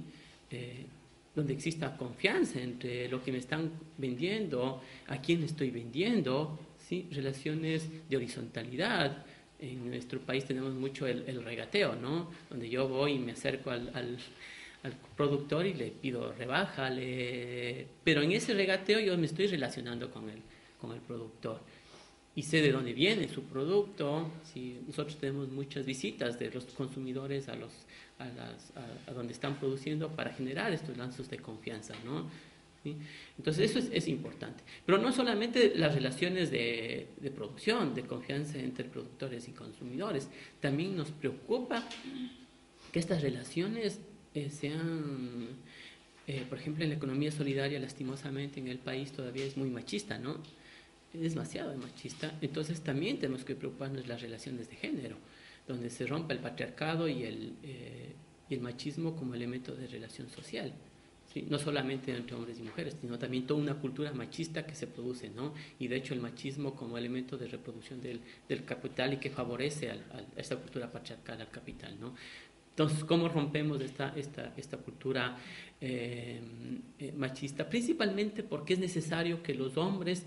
Eh, 0.49 0.85
donde 1.35 1.51
exista 1.51 1.97
confianza 1.97 2.61
entre 2.61 3.09
lo 3.09 3.21
que 3.21 3.33
me 3.33 3.39
están 3.39 3.69
vendiendo, 3.97 4.81
a 5.07 5.17
quién 5.19 5.43
estoy 5.43 5.69
vendiendo, 5.69 6.57
¿sí? 6.79 7.07
relaciones 7.11 7.89
de 8.09 8.15
horizontalidad. 8.15 9.25
En 9.59 9.89
nuestro 9.89 10.19
país 10.19 10.45
tenemos 10.45 10.73
mucho 10.73 11.07
el, 11.07 11.43
regateo, 11.43 11.95
¿no? 11.95 12.29
donde 12.49 12.69
yo 12.69 12.87
voy 12.87 13.13
y 13.13 13.19
me 13.19 13.31
acerco 13.31 13.71
al, 13.71 13.89
al, 13.93 14.17
productor 15.15 15.65
y 15.65 15.73
le 15.73 15.89
pido 15.89 16.31
rebaja, 16.33 16.91
pero 18.03 18.21
en 18.21 18.31
ese 18.33 18.53
regateo 18.53 18.99
yo 18.99 19.17
me 19.17 19.25
estoy 19.25 19.47
relacionando 19.47 20.11
con 20.11 20.29
el, 20.29 20.39
con 20.79 20.91
el 20.91 20.99
productor 20.99 21.59
y 22.35 22.43
sé 22.43 22.61
de 22.61 22.71
dónde 22.71 22.93
viene 22.93 23.29
su 23.29 23.43
producto. 23.43 24.29
Si 24.43 24.77
nosotros 24.85 25.17
tenemos 25.17 25.49
muchas 25.49 25.85
visitas 25.85 26.37
de 26.37 26.51
los 26.51 26.65
consumidores 26.65 27.47
a, 27.47 27.55
los, 27.55 27.71
a, 28.19 28.25
las, 28.25 28.73
a, 29.07 29.13
donde 29.13 29.33
están 29.33 29.57
produciendo 29.57 30.09
para 30.09 30.33
generar 30.33 30.73
estos 30.73 30.97
lazos 30.97 31.29
de 31.29 31.37
confianza, 31.37 31.93
¿no? 32.03 32.29
Entonces 33.37 33.71
eso 33.71 33.89
es, 33.91 34.07
importante. 34.07 34.63
Pero 34.85 34.97
no 34.97 35.11
solamente 35.11 35.73
las 35.75 35.95
relaciones 35.95 36.51
de, 36.51 37.07
producción, 37.35 37.95
de 37.95 38.03
confianza 38.03 38.59
entre 38.59 38.85
productores 38.85 39.47
y 39.47 39.51
consumidores, 39.51 40.29
también 40.59 40.95
nos 40.95 41.11
preocupa 41.11 41.87
que 42.91 42.99
estas 42.99 43.21
relaciones 43.21 43.99
eh, 44.33 44.49
sean, 44.49 45.47
eh, 46.27 46.45
por 46.47 46.59
ejemplo, 46.59 46.83
en 46.83 46.89
la 46.91 46.95
economía 46.95 47.31
solidaria, 47.31 47.79
lastimosamente 47.79 48.59
en 48.59 48.67
el 48.67 48.77
país 48.77 49.11
todavía 49.11 49.45
es 49.45 49.57
muy 49.57 49.69
machista, 49.69 50.17
¿no? 50.17 50.41
es 51.23 51.33
demasiado 51.33 51.75
machista, 51.77 52.37
entonces 52.41 52.81
también 52.81 53.19
tenemos 53.19 53.45
que 53.45 53.55
preocuparnos 53.55 54.07
las 54.07 54.21
relaciones 54.21 54.69
de 54.69 54.75
género, 54.75 55.15
donde 55.67 55.89
se 55.89 56.05
rompa 56.05 56.33
el 56.33 56.39
patriarcado 56.39 57.07
y 57.07 57.23
el, 57.23 57.53
eh, 57.63 58.13
y 58.49 58.53
el 58.53 58.61
machismo 58.61 59.15
como 59.15 59.33
elemento 59.33 59.75
de 59.75 59.87
relación 59.87 60.29
social. 60.29 60.73
¿Sí? 61.35 61.45
No 61.49 61.59
solamente 61.59 62.15
entre 62.15 62.33
hombres 62.33 62.57
y 62.59 62.63
mujeres, 62.63 62.95
sino 63.01 63.19
también 63.19 63.45
toda 63.45 63.59
una 63.59 63.75
cultura 63.75 64.13
machista 64.13 64.65
que 64.65 64.73
se 64.73 64.87
produce, 64.87 65.29
¿no? 65.29 65.53
Y 65.79 65.89
de 65.89 65.97
hecho 65.97 66.13
el 66.13 66.21
machismo 66.21 66.73
como 66.73 66.97
elemento 66.97 67.37
de 67.37 67.49
reproducción 67.49 68.01
del, 68.01 68.21
del 68.47 68.63
capital 68.63 69.13
y 69.13 69.17
que 69.17 69.29
favorece 69.29 69.91
a 69.91 69.97
esta 70.37 70.55
cultura 70.55 70.89
patriarcal 70.89 71.41
al 71.41 71.51
capital, 71.51 71.99
¿no? 71.99 72.15
Entonces, 72.69 73.03
¿cómo 73.03 73.29
rompemos 73.29 73.81
esta, 73.81 74.13
esta, 74.15 74.53
esta 74.55 74.77
cultura 74.77 75.37
eh, 75.79 76.41
eh, 76.99 77.13
machista? 77.15 77.69
Principalmente 77.69 78.43
porque 78.43 78.73
es 78.73 78.79
necesario 78.79 79.43
que 79.43 79.53
los 79.53 79.77
hombres 79.77 80.25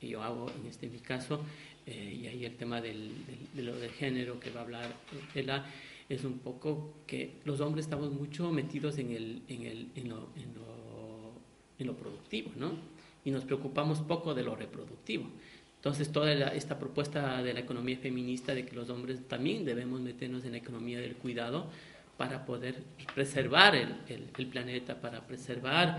que 0.00 0.08
yo 0.08 0.22
hago 0.22 0.50
en 0.50 0.66
este 0.66 0.88
mi 0.88 0.98
caso, 0.98 1.44
eh, 1.86 2.18
y 2.22 2.26
ahí 2.26 2.44
el 2.44 2.56
tema 2.56 2.80
del, 2.80 3.10
de 3.54 3.62
lo 3.62 3.74
del 3.76 3.90
género 3.90 4.38
que 4.38 4.50
va 4.50 4.60
a 4.60 4.64
hablar 4.64 4.94
Ela, 5.34 5.66
es 6.08 6.24
un 6.24 6.38
poco 6.38 6.94
que 7.06 7.40
los 7.44 7.60
hombres 7.60 7.86
estamos 7.86 8.12
mucho 8.12 8.50
metidos 8.50 8.98
en, 8.98 9.12
el, 9.12 9.42
en, 9.48 9.62
el, 9.62 9.90
en, 9.94 10.08
lo, 10.08 10.28
en, 10.36 10.54
lo, 10.54 11.84
lo 11.84 11.96
productivo, 11.96 12.50
¿no? 12.56 12.72
Y 13.24 13.30
nos 13.30 13.44
preocupamos 13.44 14.00
poco 14.00 14.34
de 14.34 14.42
lo 14.42 14.54
reproductivo. 14.54 15.26
Entonces, 15.76 16.12
toda 16.12 16.32
esta 16.52 16.78
propuesta 16.78 17.42
de 17.42 17.54
la 17.54 17.60
economía 17.60 17.96
feminista 17.98 18.54
de 18.54 18.64
que 18.64 18.76
los 18.76 18.88
hombres 18.88 19.26
también 19.26 19.64
debemos 19.64 20.00
meternos 20.00 20.44
en 20.44 20.52
la 20.52 20.58
economía 20.58 21.00
del 21.00 21.16
cuidado 21.16 21.66
para 22.16 22.44
poder 22.46 22.76
preservar 23.14 23.74
el, 23.74 23.96
el, 24.38 24.46
planeta, 24.46 25.00
para 25.00 25.26
preservar 25.26 25.98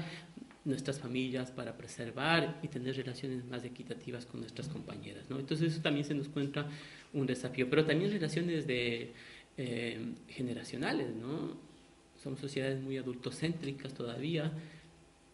nuestras 0.64 1.00
familias, 1.00 1.52
para 1.52 1.76
preservar 1.76 2.60
y 2.64 2.70
tener 2.70 2.96
relaciones 2.96 3.44
más 3.44 3.66
equitativas 3.66 4.26
con 4.26 4.40
nuestras 4.40 4.70
compañeras. 4.70 5.30
¿no? 5.30 5.38
Entonces 5.38 5.74
eso 5.74 5.82
también 5.82 6.06
se 6.06 6.14
nos 6.14 6.28
encuentra 6.28 6.70
un 7.12 7.26
desafío, 7.26 7.70
pero 7.70 7.84
también 7.84 8.10
relaciones 8.10 8.66
de, 8.66 9.12
eh, 9.58 10.14
generacionales. 10.30 11.16
¿no? 11.16 11.56
Somos 12.22 12.40
sociedades 12.40 12.82
muy 12.82 12.98
adultocéntricas 12.98 13.94
todavía, 13.94 14.52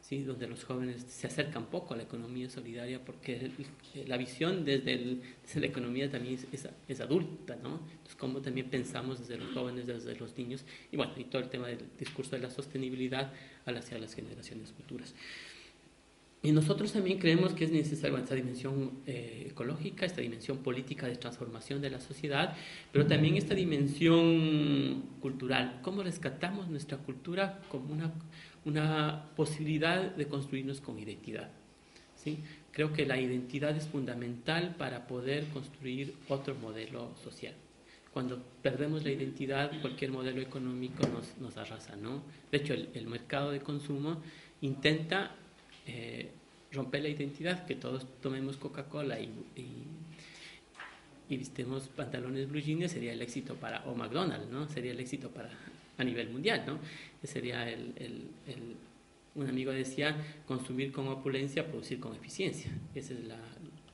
¿sí? 0.01 0.23
donde 0.23 0.47
los 0.47 0.63
jóvenes 0.63 1.03
se 1.07 1.27
acercan 1.27 1.67
poco 1.67 1.93
a 1.93 1.97
la 1.97 2.03
economía 2.03 2.49
solidaria 2.49 3.03
porque 3.03 3.51
la 4.07 4.17
visión 4.17 4.65
desde, 4.65 5.17
la 5.55 5.65
economía 5.65 6.09
también 6.09 6.35
es, 6.51 6.67
es, 6.87 7.01
adulta. 7.01 7.55
¿no? 7.61 7.79
Entonces, 7.91 8.15
cómo 8.17 8.41
también 8.41 8.69
pensamos 8.69 9.19
desde 9.19 9.37
los 9.37 9.53
jóvenes, 9.53 9.87
desde 9.87 10.15
los 10.15 10.37
niños, 10.37 10.65
y 10.91 10.97
bueno, 10.97 11.13
y 11.17 11.25
todo 11.25 11.41
el 11.41 11.49
tema 11.49 11.67
del 11.67 11.85
discurso 11.97 12.35
de 12.35 12.41
la 12.41 12.49
sostenibilidad 12.49 13.31
hacia 13.65 13.99
las 13.99 14.15
generaciones 14.15 14.71
futuras. 14.71 15.13
Y 16.41 16.53
nosotros 16.53 16.93
también 16.93 17.19
creemos 17.19 17.53
que 17.53 17.65
es 17.65 17.71
necesaria 17.71 18.17
esta 18.17 18.33
dimensión 18.33 18.99
eh, 19.05 19.47
ecológica, 19.49 20.05
esta 20.05 20.21
dimensión 20.21 20.59
política 20.59 21.05
de 21.05 21.17
transformación 21.17 21.81
de 21.81 21.89
la 21.89 21.99
sociedad, 21.99 22.55
pero 22.93 23.05
también 23.05 23.35
esta 23.35 23.53
dimensión 23.53 25.03
cultural. 25.19 25.79
¿Cómo 25.81 26.01
rescatamos 26.01 26.69
nuestra 26.69 26.97
cultura 26.97 27.59
como 27.69 27.91
una, 27.93 28.13
una 28.63 29.25
posibilidad 29.35 30.15
de 30.15 30.27
construirnos 30.27 30.79
con 30.79 30.97
identidad? 30.97 31.51
¿sí? 32.15 32.39
Creo 32.71 32.93
que 32.93 33.05
la 33.05 33.19
identidad 33.19 33.75
es 33.75 33.87
fundamental 33.87 34.75
para 34.77 35.07
poder 35.07 35.43
construir 35.47 36.15
otro 36.29 36.55
modelo 36.55 37.13
social. 37.21 37.53
Cuando 38.13 38.41
perdemos 38.61 39.03
la 39.03 39.11
identidad, 39.11 39.71
cualquier 39.81 40.11
modelo 40.11 40.41
económico 40.41 41.05
nos, 41.09 41.37
nos 41.37 41.57
arrasa, 41.57 41.97
¿no? 41.97 42.23
De 42.49 42.57
hecho, 42.57 42.73
el, 42.73 42.89
el 42.93 43.07
mercado 43.07 43.51
de 43.51 43.59
consumo 43.59 44.21
intenta 44.61 45.35
eh, 45.89 46.29
romper 46.71 47.01
la 47.01 47.09
identidad, 47.09 47.65
que 47.65 47.75
todos 47.75 48.05
tomemos 48.21 48.57
Coca-Cola 48.57 49.19
y, 49.19 49.31
y, 49.55 51.37
vistemos 51.37 51.87
pantalones 51.89 52.49
blue 52.49 52.59
jeans, 52.59 52.91
sería 52.91 53.13
el 53.13 53.21
éxito 53.21 53.55
para, 53.55 53.83
o 53.85 53.95
McDonald's, 53.95 54.49
¿no? 54.49 54.67
Sería 54.67 54.91
el 54.91 54.99
éxito 54.99 55.29
para, 55.29 55.49
a 55.97 56.03
nivel 56.03 56.29
mundial, 56.29 56.63
¿no? 56.65 56.79
Sería 57.23 57.69
el, 57.69 57.93
el, 57.97 58.27
el 58.47 58.75
un 59.35 59.47
amigo 59.47 59.71
decía, 59.71 60.17
consumir 60.47 60.91
con 60.91 61.07
opulencia, 61.07 61.67
producir 61.67 61.99
con 61.99 62.15
eficiencia. 62.15 62.71
Esa 62.95 63.13
es 63.13 63.23
la, 63.25 63.37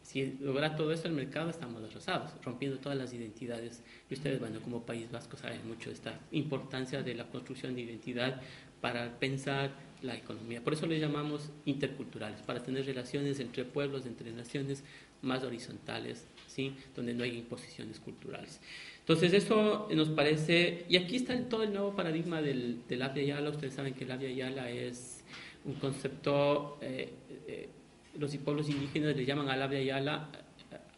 si 0.02 0.38
logra 0.40 0.76
todo 0.76 0.92
eso 0.92 1.08
el 1.08 1.14
mercado, 1.14 1.50
estamos 1.50 1.84
arrasados, 1.84 2.32
rompiendo 2.44 2.78
todas 2.78 2.98
las 2.98 3.14
identidades. 3.14 3.82
Y 4.10 4.14
ustedes, 4.14 4.40
bueno, 4.40 4.60
como 4.62 4.86
País 4.86 5.12
Vasco 5.12 5.36
saben 5.36 5.68
mucho 5.68 5.90
de 5.90 5.96
esta 5.96 6.20
importancia 6.32 7.04
de 7.04 7.16
la 7.16 7.28
construcción 7.28 7.76
de 7.76 7.82
identidad 7.82 8.42
para 8.82 9.20
pensar 9.20 9.72
la 10.06 10.16
economía. 10.16 10.64
Por 10.64 10.74
eso 10.74 10.86
le 10.86 11.00
llamamos 11.00 11.52
interculturales, 11.66 12.42
para 12.42 12.64
tener 12.64 12.86
relaciones 12.86 13.40
entre 13.40 13.66
pueblos, 13.66 14.06
entre 14.06 14.32
naciones 14.32 14.84
más 15.22 15.44
horizontales, 15.44 16.28
¿sí? 16.48 16.76
donde 16.96 17.14
no 17.14 17.24
hay 17.24 17.38
imposiciones 17.38 18.00
culturales. 18.00 18.62
Entonces 19.00 19.34
eso 19.34 19.88
nos 19.94 20.10
parece, 20.10 20.86
y 20.90 20.98
aquí 20.98 21.16
está 21.18 21.38
todo 21.50 21.64
el 21.64 21.74
nuevo 21.74 21.96
paradigma 21.96 22.42
del, 22.42 22.82
del 22.88 23.26
Yala, 23.26 23.50
ustedes 23.50 23.74
saben 23.74 23.94
que 23.94 24.04
el 24.04 24.12
Avia 24.12 24.32
Yala 24.32 24.70
es 24.70 25.24
un 25.66 25.74
concepto... 25.76 26.78
Eh, 26.82 27.14
eh, 27.48 27.70
los 28.18 28.36
pueblos 28.38 28.70
indígenas 28.70 29.16
le 29.16 29.26
llaman 29.26 29.50
a 29.50 29.58
la 29.58 29.68
Yala, 29.68 30.30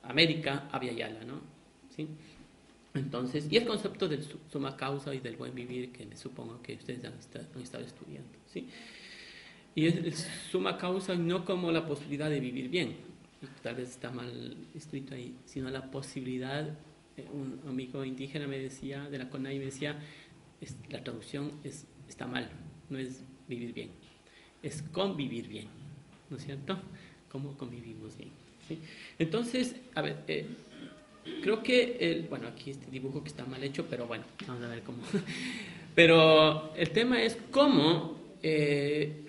América 0.04 0.70
Avia 0.72 0.92
Yala, 0.94 1.24
¿no? 1.26 1.42
¿Sí? 1.90 2.08
Entonces, 2.98 3.48
y 3.50 3.58
el 3.58 3.66
concepto 3.66 4.08
del 4.08 4.24
suma 4.51 4.75
causa 4.75 5.13
y 5.13 5.20
del 5.20 5.36
buen 5.36 5.54
vivir, 5.54 5.92
que 5.92 6.06
me 6.06 6.16
supongo 6.16 6.62
que 6.62 6.75
ustedes 6.75 7.04
han, 7.06 7.13
estado 7.62 7.86
estudiando, 7.86 8.30
¿sí? 8.48 8.68
Y 9.75 9.86
el 9.86 10.13
suma 10.13 10.77
causa 10.77 11.16
no 11.16 11.46
como 11.46 11.72
la 11.72 11.86
posibilidad 11.86 12.30
de 12.30 12.39
vivir 12.39 12.70
bien, 12.70 12.96
tal 13.62 13.75
vez 13.75 13.89
está 13.89 14.10
mal 14.10 14.58
escrito 14.75 15.13
ahí, 15.13 15.36
sino 15.46 15.70
la 15.70 15.92
posibilidad, 15.92 16.68
eh, 17.16 17.25
un 17.32 17.62
amigo 17.68 18.04
indígena 18.04 18.48
me 18.48 18.58
decía, 18.58 19.10
de 19.10 19.20
la 19.20 19.30
CONAI 19.30 19.60
me 19.60 19.66
decía, 19.66 20.00
la 20.89 21.04
traducción 21.04 21.51
es, 21.63 21.86
está 22.10 22.25
mal, 22.25 22.50
no 22.89 22.98
es 22.98 23.24
vivir 23.48 23.74
bien, 23.74 23.92
es 24.63 24.82
convivir 24.82 25.48
bien, 25.48 25.68
¿no 26.30 26.38
es 26.38 26.46
cierto? 26.46 26.80
cómo 27.30 27.58
convivimos 27.58 28.18
bien. 28.18 28.32
Entonces, 29.20 29.75
a 29.96 30.01
ver, 30.01 30.24
eh, 30.27 30.46
creo 31.41 31.63
que, 31.63 31.98
el, 32.00 32.24
bueno, 32.24 32.48
aquí 32.48 32.72
este 32.72 32.89
dibujo 32.91 33.22
que 33.24 33.29
está 33.29 33.46
mal 33.46 33.63
hecho, 33.63 33.86
pero 33.89 34.07
bueno, 34.07 34.24
vamos 34.48 34.63
a 34.63 34.67
ver 34.67 34.81
cómo. 34.84 35.00
Pero 35.96 36.75
el 36.75 36.91
tema 36.91 37.24
es 37.24 37.36
cómo 37.50 38.19
eh, 38.43 39.24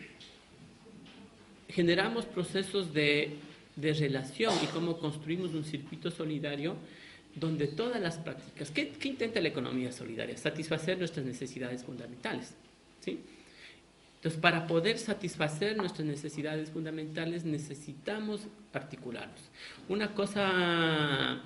generamos 1.70 2.26
procesos 2.26 2.92
de, 2.92 3.36
de, 3.74 3.94
relación 3.94 4.52
y 4.62 4.66
cómo 4.66 4.98
construimos 4.98 5.54
un 5.54 5.64
circuito 5.64 6.10
solidario 6.10 6.76
donde 7.34 7.68
todas 7.68 8.02
las 8.02 8.18
prácticas, 8.18 8.70
¿qué, 8.70 8.90
¿qué, 8.90 9.08
intenta 9.08 9.40
la 9.40 9.48
economía 9.48 9.92
solidaria? 9.92 10.36
Satisfacer 10.36 10.98
nuestras 10.98 11.24
necesidades 11.24 11.84
fundamentales. 11.84 12.52
¿sí? 13.00 13.18
Entonces, 14.18 14.40
para 14.40 14.66
poder 14.66 14.98
satisfacer 14.98 15.76
nuestras 15.76 16.04
necesidades 16.04 16.70
fundamentales 16.70 17.44
necesitamos 17.44 18.48
articularnos. 18.72 19.40
Una 19.88 20.12
cosa, 20.12 21.40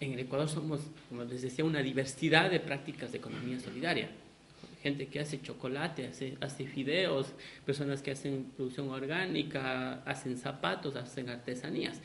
en 0.00 0.12
el 0.12 0.20
Ecuador 0.20 0.48
somos, 0.48 0.80
como 1.08 1.24
les 1.24 1.42
decía, 1.42 1.64
una 1.64 1.82
diversidad 1.82 2.50
de 2.50 2.60
prácticas 2.60 3.12
de 3.12 3.18
economía 3.18 3.60
solidaria. 3.60 4.10
Gente 4.82 5.06
que 5.08 5.20
hace 5.20 5.42
chocolate, 5.42 6.06
hace, 6.06 6.38
hace 6.40 6.66
fideos, 6.66 7.32
personas 7.66 8.02
que 8.02 8.12
hacen 8.12 8.46
producción 8.56 8.88
orgánica, 8.88 10.02
hacen 10.04 10.38
zapatos, 10.38 10.96
hacen 10.96 11.28
artesanías. 11.28 12.00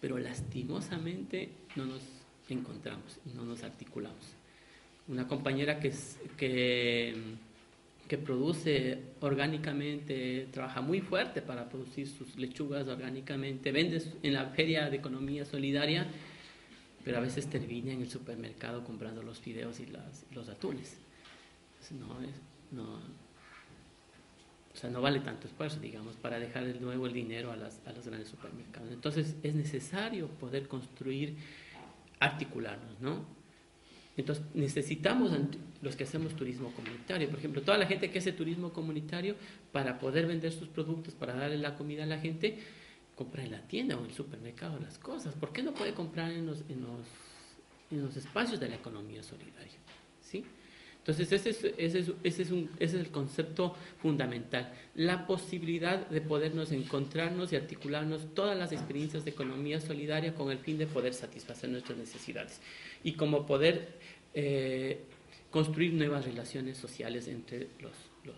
Pero 0.00 0.18
lastimosamente 0.18 1.50
no 1.76 1.86
nos 1.86 2.02
encontramos 2.48 3.18
y 3.24 3.36
no 3.36 3.44
nos 3.44 3.62
articulamos. 3.62 4.34
Una 5.06 5.26
compañera 5.26 5.78
que, 5.78 5.92
que 6.36 7.14
que 8.08 8.16
produce 8.16 8.98
orgánicamente, 9.20 10.48
trabaja 10.50 10.80
muy 10.80 11.00
fuerte 11.00 11.42
para 11.42 11.68
producir 11.68 12.08
sus 12.08 12.36
lechugas 12.36 12.88
orgánicamente, 12.88 13.70
vende 13.70 14.02
en 14.22 14.32
la 14.32 14.46
feria 14.46 14.88
de 14.88 14.96
economía 14.96 15.44
solidaria, 15.44 16.06
pero 17.08 17.20
a 17.20 17.22
veces 17.22 17.46
termina 17.46 17.90
en 17.90 18.02
el 18.02 18.10
supermercado 18.10 18.84
comprando 18.84 19.22
los 19.22 19.38
fideos 19.38 19.80
y 19.80 19.86
los 20.34 20.48
atunes. 20.50 20.98
no, 21.92 22.20
es, 22.20 22.34
no, 22.70 22.82
o 24.74 24.76
sea, 24.76 24.90
no 24.90 25.00
vale 25.00 25.20
tanto 25.20 25.46
esfuerzo, 25.46 25.80
digamos, 25.80 26.16
para 26.16 26.38
dejar 26.38 26.66
de 26.66 26.78
nuevo 26.78 27.06
el 27.06 27.14
dinero 27.14 27.50
a, 27.50 27.56
las, 27.56 27.80
a 27.86 27.92
los 27.92 28.06
grandes 28.06 28.28
supermercados. 28.28 28.92
Entonces 28.92 29.36
es 29.42 29.54
necesario 29.54 30.28
poder 30.28 30.68
construir, 30.68 31.34
articularnos, 32.20 33.00
¿no? 33.00 33.24
Entonces 34.18 34.44
necesitamos 34.52 35.32
los 35.80 35.96
que 35.96 36.04
hacemos 36.04 36.36
turismo 36.36 36.74
comunitario, 36.74 37.30
por 37.30 37.38
ejemplo, 37.38 37.62
toda 37.62 37.78
la 37.78 37.86
gente 37.86 38.10
que 38.10 38.18
hace 38.18 38.32
turismo 38.32 38.74
comunitario 38.74 39.34
para 39.72 39.98
poder 39.98 40.26
vender 40.26 40.52
sus 40.52 40.68
productos, 40.68 41.14
para 41.14 41.34
darle 41.34 41.56
la 41.56 41.74
comida 41.74 42.02
a 42.02 42.06
la 42.06 42.18
gente, 42.18 42.58
compra 43.18 43.42
en 43.42 43.50
la 43.50 43.60
tienda 43.62 43.96
o 43.96 44.00
en 44.00 44.06
el 44.06 44.14
supermercado 44.14 44.78
las 44.78 44.96
cosas. 44.96 45.34
¿Por 45.34 45.52
qué 45.52 45.60
no 45.60 45.74
puede 45.74 45.92
comprar 45.92 46.30
en 46.30 46.46
los, 46.46 46.60
en 46.68 46.82
los, 46.82 47.00
en 47.90 48.02
los 48.04 48.16
espacios 48.16 48.60
de 48.60 48.68
la 48.68 48.76
economía 48.76 49.24
solidaria? 49.24 49.76
¿Sí? 50.20 50.44
Entonces, 50.98 51.32
ese 51.32 51.50
es, 51.50 51.64
ese, 51.78 51.98
es, 51.98 52.12
ese, 52.22 52.42
es 52.42 52.50
un, 52.52 52.70
ese 52.78 52.96
es 52.96 53.06
el 53.06 53.10
concepto 53.10 53.74
fundamental, 54.00 54.72
la 54.94 55.26
posibilidad 55.26 56.06
de 56.06 56.20
podernos 56.20 56.70
encontrarnos 56.70 57.52
y 57.52 57.56
articularnos 57.56 58.34
todas 58.34 58.56
las 58.56 58.70
experiencias 58.70 59.24
de 59.24 59.30
economía 59.32 59.80
solidaria 59.80 60.34
con 60.34 60.52
el 60.52 60.58
fin 60.58 60.78
de 60.78 60.86
poder 60.86 61.12
satisfacer 61.12 61.70
nuestras 61.70 61.98
necesidades 61.98 62.60
y 63.02 63.14
como 63.14 63.46
poder 63.46 63.98
eh, 64.34 65.00
construir 65.50 65.94
nuevas 65.94 66.24
relaciones 66.24 66.76
sociales 66.76 67.26
entre 67.26 67.68
los, 67.80 67.96
los, 68.24 68.36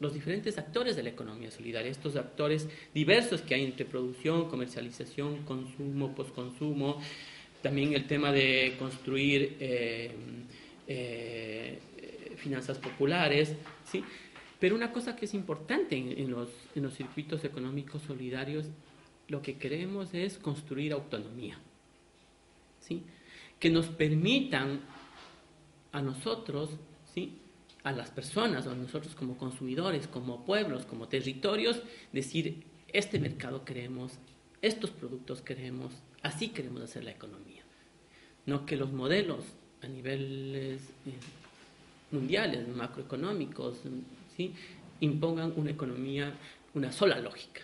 los, 0.00 0.14
diferentes 0.14 0.58
actores 0.58 0.96
de 0.96 1.02
la 1.02 1.10
economía 1.10 1.50
solidaria, 1.50 1.90
estos 1.90 2.16
actores 2.16 2.68
diversos 2.92 3.42
que 3.42 3.54
hay 3.54 3.64
entre 3.64 3.84
producción, 3.84 4.48
comercialización, 4.48 5.44
consumo, 5.44 6.14
posconsumo, 6.14 7.00
también 7.62 7.94
el 7.94 8.06
tema 8.06 8.32
de 8.32 8.76
construir... 8.78 9.56
Eh, 9.60 10.10
eh, 10.86 11.78
finanzas 12.44 12.78
populares, 12.78 13.56
¿sí? 13.90 14.04
Pero 14.60 14.76
una 14.76 14.92
cosa 14.92 15.16
que 15.16 15.24
es 15.24 15.34
importante 15.34 15.96
en, 15.96 16.30
los, 16.30 16.50
en 16.74 16.82
los 16.82 16.94
circuitos 16.94 17.42
económicos 17.44 18.02
solidarios, 18.02 18.66
lo 19.28 19.40
que 19.40 19.56
queremos 19.56 20.12
es 20.12 20.38
construir 20.38 20.92
autonomía, 20.92 21.58
¿sí? 22.80 23.02
Que 23.58 23.70
nos 23.70 23.86
permitan 23.86 24.80
a 25.92 26.02
nosotros, 26.02 26.70
¿sí? 27.14 27.38
A 27.84 27.92
las 27.92 28.10
personas, 28.10 28.66
a 28.66 28.74
nosotros 28.74 29.14
como 29.14 29.36
consumidores, 29.36 30.08
como 30.08 30.44
pueblos, 30.44 30.86
como 30.86 31.06
territorios, 31.06 31.82
decir, 32.12 32.64
este 32.92 33.18
mercado 33.20 33.64
queremos, 33.64 34.12
estos 34.62 34.90
productos 34.90 35.42
queremos, 35.42 35.92
así 36.22 36.48
queremos 36.48 36.82
hacer 36.82 37.04
la 37.04 37.10
economía. 37.10 37.62
No 38.46 38.64
que 38.64 38.76
los 38.76 38.92
modelos 38.92 39.44
a 39.82 39.86
niveles 39.86 40.80
eh, 41.06 41.12
mundiales, 42.10 42.66
macroeconómicos, 42.68 43.76
¿sí? 44.34 44.54
impongan 45.00 45.52
una 45.56 45.70
economía, 45.70 46.32
una 46.72 46.90
sola 46.90 47.18
lógica, 47.18 47.60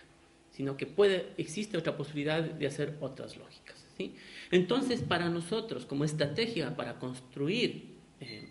sino 0.51 0.77
que 0.77 0.85
puede, 0.85 1.33
existe 1.37 1.77
otra 1.77 1.97
posibilidad 1.97 2.43
de 2.43 2.67
hacer 2.67 2.95
otras 3.01 3.37
lógicas. 3.37 3.83
¿sí? 3.97 4.15
Entonces, 4.51 5.01
para 5.01 5.29
nosotros, 5.29 5.87
como 5.87 6.03
estrategia 6.03 6.75
para 6.75 6.99
construir, 6.99 7.85
eh, 8.19 8.49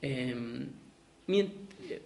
em, 0.00 0.68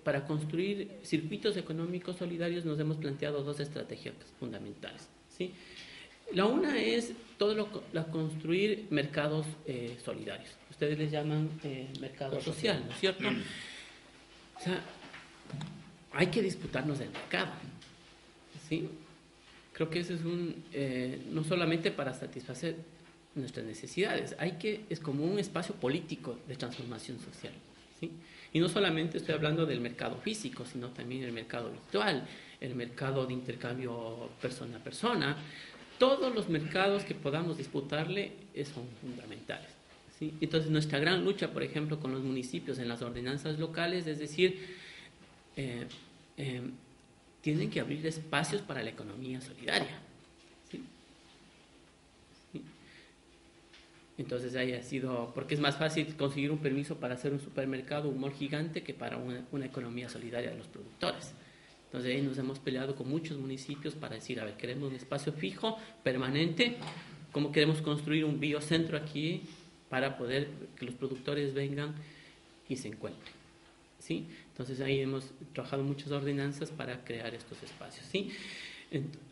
para 0.02 0.26
construir 0.26 0.98
circuitos 1.02 1.56
económicos 1.56 2.16
solidarios, 2.16 2.64
nos 2.64 2.78
hemos 2.78 2.96
planteado 2.96 3.42
dos 3.42 3.60
estrategias 3.60 4.14
fundamentales. 4.38 5.08
¿sí? 5.36 5.52
La 6.34 6.46
una 6.46 6.80
es 6.80 7.12
todo 7.38 7.54
lo, 7.54 7.82
la 7.92 8.04
construir 8.04 8.86
mercados 8.90 9.46
eh, 9.66 9.96
solidarios 10.04 10.50
ustedes 10.76 10.98
les 10.98 11.10
llaman 11.10 11.48
eh, 11.64 11.88
mercado 12.00 12.38
social, 12.38 12.84
¿no 12.84 12.92
es 12.92 13.00
cierto? 13.00 13.26
O 13.28 14.60
sea, 14.60 14.78
hay 16.12 16.26
que 16.26 16.42
disputarnos 16.42 16.98
del 16.98 17.08
mercado, 17.08 17.50
¿sí? 18.68 18.86
Creo 19.72 19.88
que 19.88 20.00
ese 20.00 20.14
es 20.14 20.20
un, 20.20 20.64
eh, 20.74 21.18
no 21.30 21.44
solamente 21.44 21.90
para 21.90 22.12
satisfacer 22.12 22.76
nuestras 23.34 23.64
necesidades, 23.64 24.36
hay 24.38 24.52
que, 24.52 24.84
es 24.90 25.00
como 25.00 25.24
un 25.24 25.38
espacio 25.38 25.74
político 25.74 26.38
de 26.46 26.56
transformación 26.56 27.18
social, 27.20 27.54
¿sí? 27.98 28.10
Y 28.56 28.58
no 28.58 28.70
solamente 28.70 29.18
estoy 29.18 29.34
hablando 29.34 29.66
del 29.66 29.82
mercado 29.82 30.16
físico, 30.16 30.64
sino 30.64 30.88
también 30.88 31.22
el 31.24 31.32
mercado 31.32 31.70
virtual, 31.70 32.26
el 32.58 32.74
mercado 32.74 33.26
de 33.26 33.34
intercambio 33.34 34.30
persona 34.40 34.78
a 34.78 34.80
persona. 34.82 35.36
Todos 35.98 36.34
los 36.34 36.48
mercados 36.48 37.04
que 37.04 37.14
podamos 37.14 37.58
disputarle 37.58 38.32
son 38.64 38.88
fundamentales. 39.02 39.68
Entonces, 40.40 40.70
nuestra 40.70 40.98
gran 40.98 41.22
lucha, 41.22 41.52
por 41.52 41.62
ejemplo, 41.62 42.00
con 42.00 42.12
los 42.12 42.22
municipios 42.22 42.78
en 42.78 42.88
las 42.88 43.02
ordenanzas 43.02 43.58
locales, 43.58 44.06
es 44.06 44.20
decir, 44.20 44.58
eh, 45.54 45.86
eh, 46.38 46.62
tienen 47.42 47.68
que 47.68 47.80
abrir 47.80 48.06
espacios 48.06 48.62
para 48.62 48.82
la 48.82 48.88
economía 48.88 49.38
solidaria. 49.42 50.00
Entonces 54.18 54.56
ahí 54.56 54.72
ha 54.72 54.82
sido, 54.82 55.32
porque 55.34 55.54
es 55.54 55.60
más 55.60 55.76
fácil 55.76 56.16
conseguir 56.16 56.50
un 56.50 56.58
permiso 56.58 56.96
para 56.96 57.14
hacer 57.14 57.32
un 57.32 57.40
supermercado, 57.40 58.08
un 58.08 58.18
mall 58.18 58.32
gigante, 58.32 58.82
que 58.82 58.94
para 58.94 59.18
una, 59.18 59.44
una, 59.52 59.66
economía 59.66 60.08
solidaria 60.08 60.50
de 60.50 60.56
los 60.56 60.66
productores. 60.68 61.34
Entonces 61.86 62.14
ahí 62.14 62.22
nos 62.22 62.38
hemos 62.38 62.58
peleado 62.58 62.96
con 62.96 63.08
muchos 63.08 63.38
municipios 63.38 63.94
para 63.94 64.14
decir, 64.14 64.40
a 64.40 64.44
ver, 64.44 64.54
queremos 64.54 64.88
un 64.88 64.96
espacio 64.96 65.32
fijo, 65.32 65.76
permanente, 66.02 66.76
cómo 67.30 67.52
queremos 67.52 67.82
construir 67.82 68.24
un 68.24 68.40
biocentro 68.40 68.96
aquí, 68.96 69.42
para 69.88 70.16
poder 70.16 70.48
que 70.76 70.84
los 70.84 70.94
productores 70.94 71.54
vengan 71.54 71.94
y 72.68 72.76
se 72.76 72.88
encuentren. 72.88 73.32
¿sí? 73.98 74.26
Entonces 74.50 74.80
ahí 74.80 75.00
hemos 75.00 75.30
trabajado 75.52 75.82
muchas 75.82 76.10
ordenanzas 76.10 76.70
para 76.70 77.04
crear 77.04 77.34
estos 77.34 77.62
espacios. 77.62 78.06
¿sí? 78.06 78.30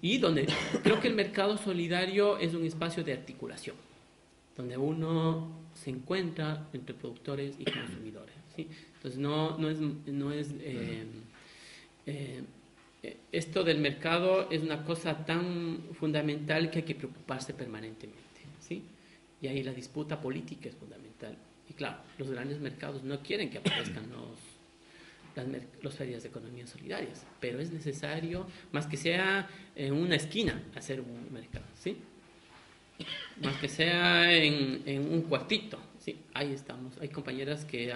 Y 0.01 0.19
donde 0.19 0.47
creo 0.83 1.01
que 1.01 1.09
el 1.09 1.15
mercado 1.15 1.57
solidario 1.59 2.39
es 2.39 2.55
un 2.55 2.65
espacio 2.65 3.05
de 3.05 3.13
articulación, 3.13 3.77
donde 4.57 4.77
uno 4.77 5.65
se 5.75 5.91
encuentra 5.91 6.69
entre 6.73 6.95
productores 6.95 7.57
y 7.59 7.65
consumidores. 7.65 8.35
¿sí? 8.55 8.69
Entonces 8.97 9.19
no, 9.19 9.59
no 9.59 9.69
es, 9.69 9.81
no 9.81 10.33
es 10.33 10.51
eh, 10.61 11.05
eh, 12.07 12.43
esto 13.33 13.65
del 13.65 13.79
mercado 13.79 14.51
es 14.51 14.63
una 14.63 14.85
cosa 14.85 15.25
tan 15.27 15.81
fundamental 15.93 16.71
que 16.71 16.79
hay 16.79 16.85
que 16.85 16.95
preocuparse 16.95 17.53
permanentemente. 17.55 18.23
¿sí? 18.61 18.83
Y 19.41 19.47
ahí 19.47 19.63
la 19.63 19.73
disputa 19.73 20.21
política 20.21 20.69
es 20.69 20.75
fundamental. 20.75 21.37
Y 21.69 21.75
claro, 21.75 21.99
los 22.19 22.31
grandes 22.31 22.61
mercados 22.61 23.03
no 23.03 23.21
quieren 23.21 23.51
que 23.51 23.59
aparezcan 23.59 24.09
los, 24.11 24.39
las 25.83 25.95
ferias 25.95 26.23
de 26.23 26.29
economía 26.29 26.67
solidarias, 26.67 27.27
pero 27.41 27.59
es 27.59 27.73
necesario, 27.73 28.47
más 28.73 28.87
que 28.87 28.97
sea 28.97 29.49
en 29.75 29.95
una 29.95 30.17
esquina, 30.17 30.63
hacer 30.75 31.01
un 31.01 31.33
mercado, 31.33 31.65
¿sí? 31.79 31.97
Más 33.43 33.57
que 33.57 33.69
sea 33.69 34.33
en, 34.33 34.83
en 34.87 35.13
un 35.13 35.23
cuartito, 35.23 35.79
¿sí? 35.99 36.17
Ahí 36.33 36.53
estamos. 36.53 36.97
Hay 37.01 37.09
compañeras 37.09 37.65
que 37.65 37.93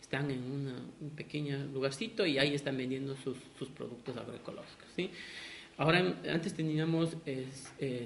están 0.00 0.30
en 0.30 0.42
una, 0.50 0.74
un 1.00 1.10
pequeño 1.10 1.66
lugarcito 1.72 2.24
y 2.24 2.38
ahí 2.38 2.54
están 2.54 2.76
vendiendo 2.76 3.16
sus, 3.16 3.36
sus 3.58 3.68
productos 3.70 4.16
agroecológicos, 4.16 4.86
¿sí? 4.94 5.10
Ahora, 5.78 5.98
antes 6.30 6.52
teníamos 6.54 7.16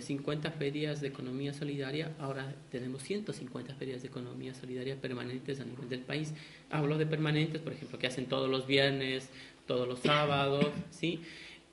50 0.00 0.50
ferias 0.52 1.00
de 1.00 1.09
economía 1.09 1.52
solidaria, 1.52 2.14
ahora 2.20 2.55
tenemos 2.70 3.02
150 3.02 3.74
ferias 3.74 4.02
de 4.02 4.09
economía 4.09 4.55
solidaria 4.55 4.96
permanentes 5.00 5.61
a 5.61 5.64
nivel 5.64 5.88
del 5.88 6.00
país. 6.00 6.33
Hablo 6.70 6.96
de 6.96 7.07
permanentes, 7.07 7.61
por 7.61 7.72
ejemplo, 7.72 7.98
que 7.98 8.07
hacen 8.07 8.26
todos 8.26 8.48
los 8.48 8.66
viernes, 8.66 9.29
todos 9.66 9.88
los 9.88 9.98
sábados, 9.98 10.66
¿sí? 10.90 11.20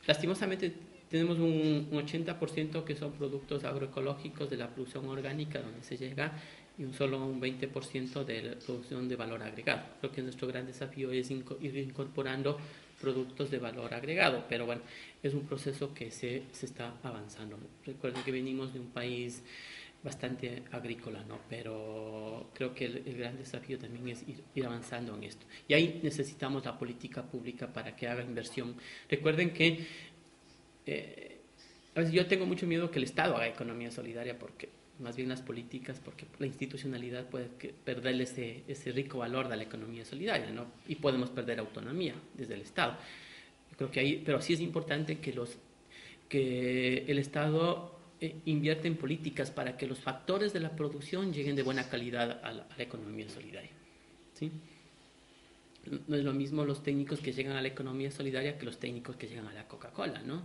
Lastimosamente 0.07 0.73
tenemos 1.13 1.37
un, 1.37 1.91
80% 1.91 2.83
que 2.83 2.95
son 2.95 3.11
productos 3.11 3.63
agroecológicos 3.65 4.49
de 4.49 4.57
la 4.57 4.67
producción 4.67 5.07
orgánica 5.07 5.61
donde 5.61 5.83
se 5.83 5.95
llega 5.95 6.31
y 6.75 6.85
un 6.85 6.93
solo 6.95 7.23
un 7.23 7.39
20% 7.39 8.25
de 8.25 8.41
la 8.41 8.55
producción 8.55 9.07
de 9.07 9.15
valor 9.15 9.43
agregado. 9.43 9.83
Creo 9.99 10.11
que 10.11 10.23
nuestro 10.23 10.47
gran 10.47 10.65
desafío 10.65 11.11
es 11.11 11.29
ir 11.29 11.77
incorporando 11.77 12.57
productos 12.99 13.51
de 13.51 13.59
valor 13.59 13.93
agregado, 13.93 14.43
pero 14.49 14.65
bueno, 14.65 14.81
es 15.21 15.35
un 15.35 15.45
proceso 15.45 15.93
que 15.93 16.09
se, 16.09 16.45
se 16.51 16.65
está 16.65 16.95
avanzando. 17.03 17.59
Recuerden 17.85 18.23
que 18.23 18.31
venimos 18.31 18.73
de 18.73 18.79
un 18.79 18.87
país 18.87 19.43
bastante 20.03 20.63
agrícola, 20.71 21.23
¿no? 21.23 21.39
Pero 21.47 22.49
creo 22.53 22.73
que 22.73 22.85
el, 22.85 23.17
gran 23.17 23.37
desafío 23.37 23.77
también 23.77 24.09
es 24.09 24.27
ir, 24.27 24.43
ir, 24.53 24.65
avanzando 24.65 25.15
en 25.15 25.23
esto. 25.23 25.45
Y 25.67 25.75
ahí 25.75 26.01
necesitamos 26.03 26.65
la 26.65 26.77
política 26.77 27.23
pública 27.23 27.71
para 27.71 27.95
que 27.95 28.07
haga 28.07 28.23
inversión. 28.23 28.75
Recuerden 29.09 29.53
que 29.53 29.85
eh, 30.85 31.41
a 31.95 31.99
veces 31.99 32.13
yo 32.13 32.25
tengo 32.25 32.45
mucho 32.45 32.65
miedo 32.65 32.89
que 32.89 32.99
el 32.99 33.05
Estado 33.05 33.35
haga 33.35 33.47
economía 33.47 33.91
solidaria 33.91 34.37
porque 34.37 34.69
más 34.99 35.15
bien 35.15 35.29
las 35.29 35.41
políticas, 35.41 35.99
porque 36.03 36.25
la 36.39 36.45
institucionalidad 36.45 37.27
puede 37.27 37.47
perder 37.83 38.19
ese, 38.21 38.63
ese 38.67 38.91
rico 38.91 39.19
valor 39.19 39.47
de 39.49 39.57
la 39.57 39.63
economía 39.63 40.05
solidaria, 40.05 40.49
¿no? 40.51 40.67
Y 40.87 40.95
podemos 40.95 41.29
perder 41.29 41.59
autonomía 41.59 42.15
desde 42.35 42.53
el 42.53 42.61
Estado. 42.61 42.97
Yo 43.71 43.77
creo 43.77 43.91
que 43.91 43.99
ahí, 43.99 44.21
pero 44.23 44.41
sí 44.41 44.53
es 44.53 44.59
importante 44.59 45.19
que, 45.19 45.33
los, 45.33 45.57
que 46.29 47.05
el 47.07 47.17
Estado 47.17 47.99
eh, 48.21 48.35
invierta 48.45 48.87
en 48.87 48.95
políticas 48.95 49.51
para 49.51 49.77
que 49.77 49.87
los 49.87 49.99
factores 49.99 50.53
de 50.53 50.59
la 50.59 50.75
producción 50.75 51.33
lleguen 51.33 51.55
de 51.55 51.63
buena 51.63 51.89
calidad 51.89 52.39
a 52.43 52.51
la, 52.51 52.63
a 52.63 52.77
la 52.77 52.83
economía 52.83 53.27
solidaria, 53.29 53.71
¿sí? 54.33 54.51
No 56.07 56.15
es 56.15 56.23
lo 56.23 56.33
mismo 56.33 56.63
los 56.63 56.81
técnicos 56.81 57.19
que 57.19 57.33
llegan 57.33 57.57
a 57.57 57.61
la 57.61 57.67
economía 57.67 58.09
solidaria 58.09 58.57
que 58.57 58.65
los 58.65 58.79
técnicos 58.79 59.17
que 59.17 59.27
llegan 59.27 59.47
a 59.47 59.53
la 59.53 59.67
Coca-Cola, 59.67 60.21
¿no? 60.21 60.43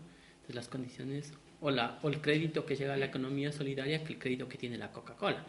Las 0.49 0.69
condiciones 0.69 1.33
o, 1.61 1.71
la, 1.71 1.99
o 2.03 2.09
el 2.09 2.21
crédito 2.21 2.65
que 2.65 2.77
llega 2.77 2.95
a 2.95 2.97
la 2.97 3.07
economía 3.07 3.53
solidaria 3.53 4.03
que 4.05 4.15
el 4.15 4.19
crédito 4.19 4.49
que 4.49 4.59
tiene 4.59 4.79
la 4.79 4.91
Coca-Cola. 4.91 5.45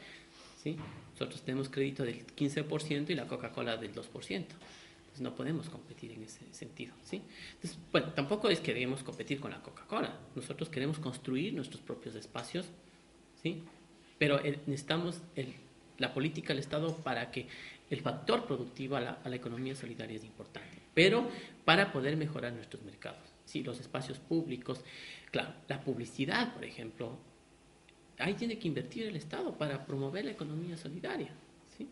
¿sí? 0.61 0.75
Nosotros 1.13 1.41
tenemos 1.41 1.69
crédito 1.69 2.03
del 2.03 2.25
15% 2.25 3.09
y 3.09 3.15
la 3.15 3.27
Coca-Cola 3.27 3.77
del 3.77 3.93
2%. 3.93 4.03
Entonces 4.29 5.21
no 5.21 5.35
podemos 5.35 5.69
competir 5.69 6.11
en 6.11 6.23
ese 6.23 6.41
sentido. 6.51 6.93
¿sí? 7.03 7.21
Entonces, 7.53 7.79
bueno, 7.91 8.11
tampoco 8.13 8.49
es 8.49 8.59
que 8.59 8.73
debemos 8.73 9.03
competir 9.03 9.39
con 9.39 9.51
la 9.51 9.61
Coca-Cola. 9.61 10.17
Nosotros 10.35 10.69
queremos 10.69 10.99
construir 10.99 11.53
nuestros 11.53 11.81
propios 11.81 12.15
espacios, 12.15 12.65
¿sí? 13.41 13.63
pero 14.17 14.41
necesitamos 14.41 15.21
el, 15.35 15.53
la 15.97 16.13
política 16.13 16.49
del 16.49 16.59
Estado 16.59 16.95
para 16.97 17.31
que 17.31 17.47
el 17.89 18.01
factor 18.01 18.45
productivo 18.45 18.95
a 18.97 19.01
la, 19.01 19.11
a 19.23 19.29
la 19.29 19.35
economía 19.35 19.75
solidaria 19.75 20.17
es 20.17 20.23
importante, 20.23 20.77
pero 20.93 21.27
para 21.65 21.91
poder 21.91 22.17
mejorar 22.17 22.53
nuestros 22.53 22.83
mercados. 22.83 23.28
¿Sí? 23.49 23.63
Los 23.63 23.79
espacios 23.79 24.19
públicos, 24.19 24.83
Claro, 25.31 25.53
la 25.67 25.79
publicidad, 25.81 26.53
por 26.53 26.65
ejemplo, 26.65 27.17
ahí 28.17 28.33
tiene 28.33 28.57
que 28.57 28.67
invertir 28.67 29.05
el 29.05 29.15
Estado 29.15 29.55
para 29.57 29.85
promover 29.85 30.25
la 30.25 30.31
economía 30.31 30.75
solidaria. 30.75 31.29
¿sí? 31.77 31.87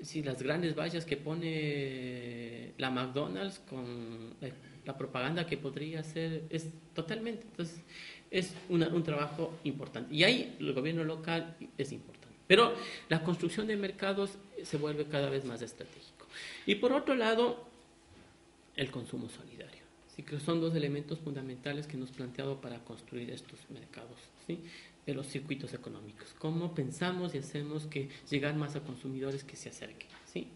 Si 0.00 0.22
las 0.22 0.42
grandes 0.42 0.74
vallas 0.74 1.04
que 1.04 1.16
pone 1.16 2.72
la 2.78 2.90
McDonald's 2.90 3.58
con 3.68 4.34
la 4.86 4.96
propaganda 4.96 5.46
que 5.46 5.58
podría 5.58 6.00
hacer 6.00 6.44
es 6.48 6.68
totalmente, 6.94 7.42
entonces 7.50 7.82
es 8.30 8.54
un 8.70 9.02
trabajo 9.02 9.54
importante. 9.64 10.14
Y 10.14 10.24
ahí 10.24 10.56
el 10.58 10.72
gobierno 10.72 11.04
local 11.04 11.56
es 11.76 11.92
importante. 11.92 12.26
Pero 12.46 12.74
la 13.10 13.22
construcción 13.22 13.66
de 13.66 13.76
mercados 13.76 14.38
se 14.62 14.78
vuelve 14.78 15.04
cada 15.04 15.28
vez 15.28 15.44
más 15.44 15.60
estratégico. 15.60 16.26
Y 16.64 16.76
por 16.76 16.94
otro 16.94 17.14
lado, 17.14 17.68
el 18.76 18.90
consumo 18.90 19.28
solidario. 19.28 19.67
Que 20.26 20.40
son 20.40 20.60
dos 20.60 20.74
elementos 20.74 21.20
fundamentales 21.20 21.86
que 21.86 21.96
hemos 21.96 22.10
planteado 22.10 22.60
para 22.60 22.80
construir 22.84 23.30
estos 23.30 23.60
mercados 23.70 24.18
de 25.06 25.14
los 25.14 25.26
circuitos 25.26 25.72
económicos. 25.74 26.34
¿Cómo 26.38 26.74
pensamos 26.74 27.34
y 27.34 27.38
hacemos 27.38 27.86
que 27.86 28.08
llegar 28.28 28.56
más 28.56 28.74
a 28.76 28.80
consumidores 28.80 29.44
que 29.44 29.56
se 29.56 29.68
acerquen? 29.68 30.08
¿sí? 30.26 30.48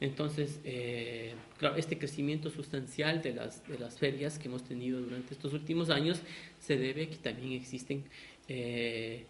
Entonces, 0.00 0.60
eh, 0.64 1.34
claro, 1.58 1.76
este 1.76 1.98
crecimiento 1.98 2.50
sustancial 2.50 3.20
de 3.20 3.34
las, 3.34 3.66
de 3.68 3.78
las 3.78 3.98
ferias 3.98 4.38
que 4.38 4.48
hemos 4.48 4.64
tenido 4.64 5.00
durante 5.00 5.34
estos 5.34 5.52
últimos 5.52 5.90
años 5.90 6.20
se 6.58 6.76
debe 6.76 7.04
a 7.04 7.10
que 7.10 7.16
también 7.16 7.52
existen 7.52 8.04
eh, 8.48 9.26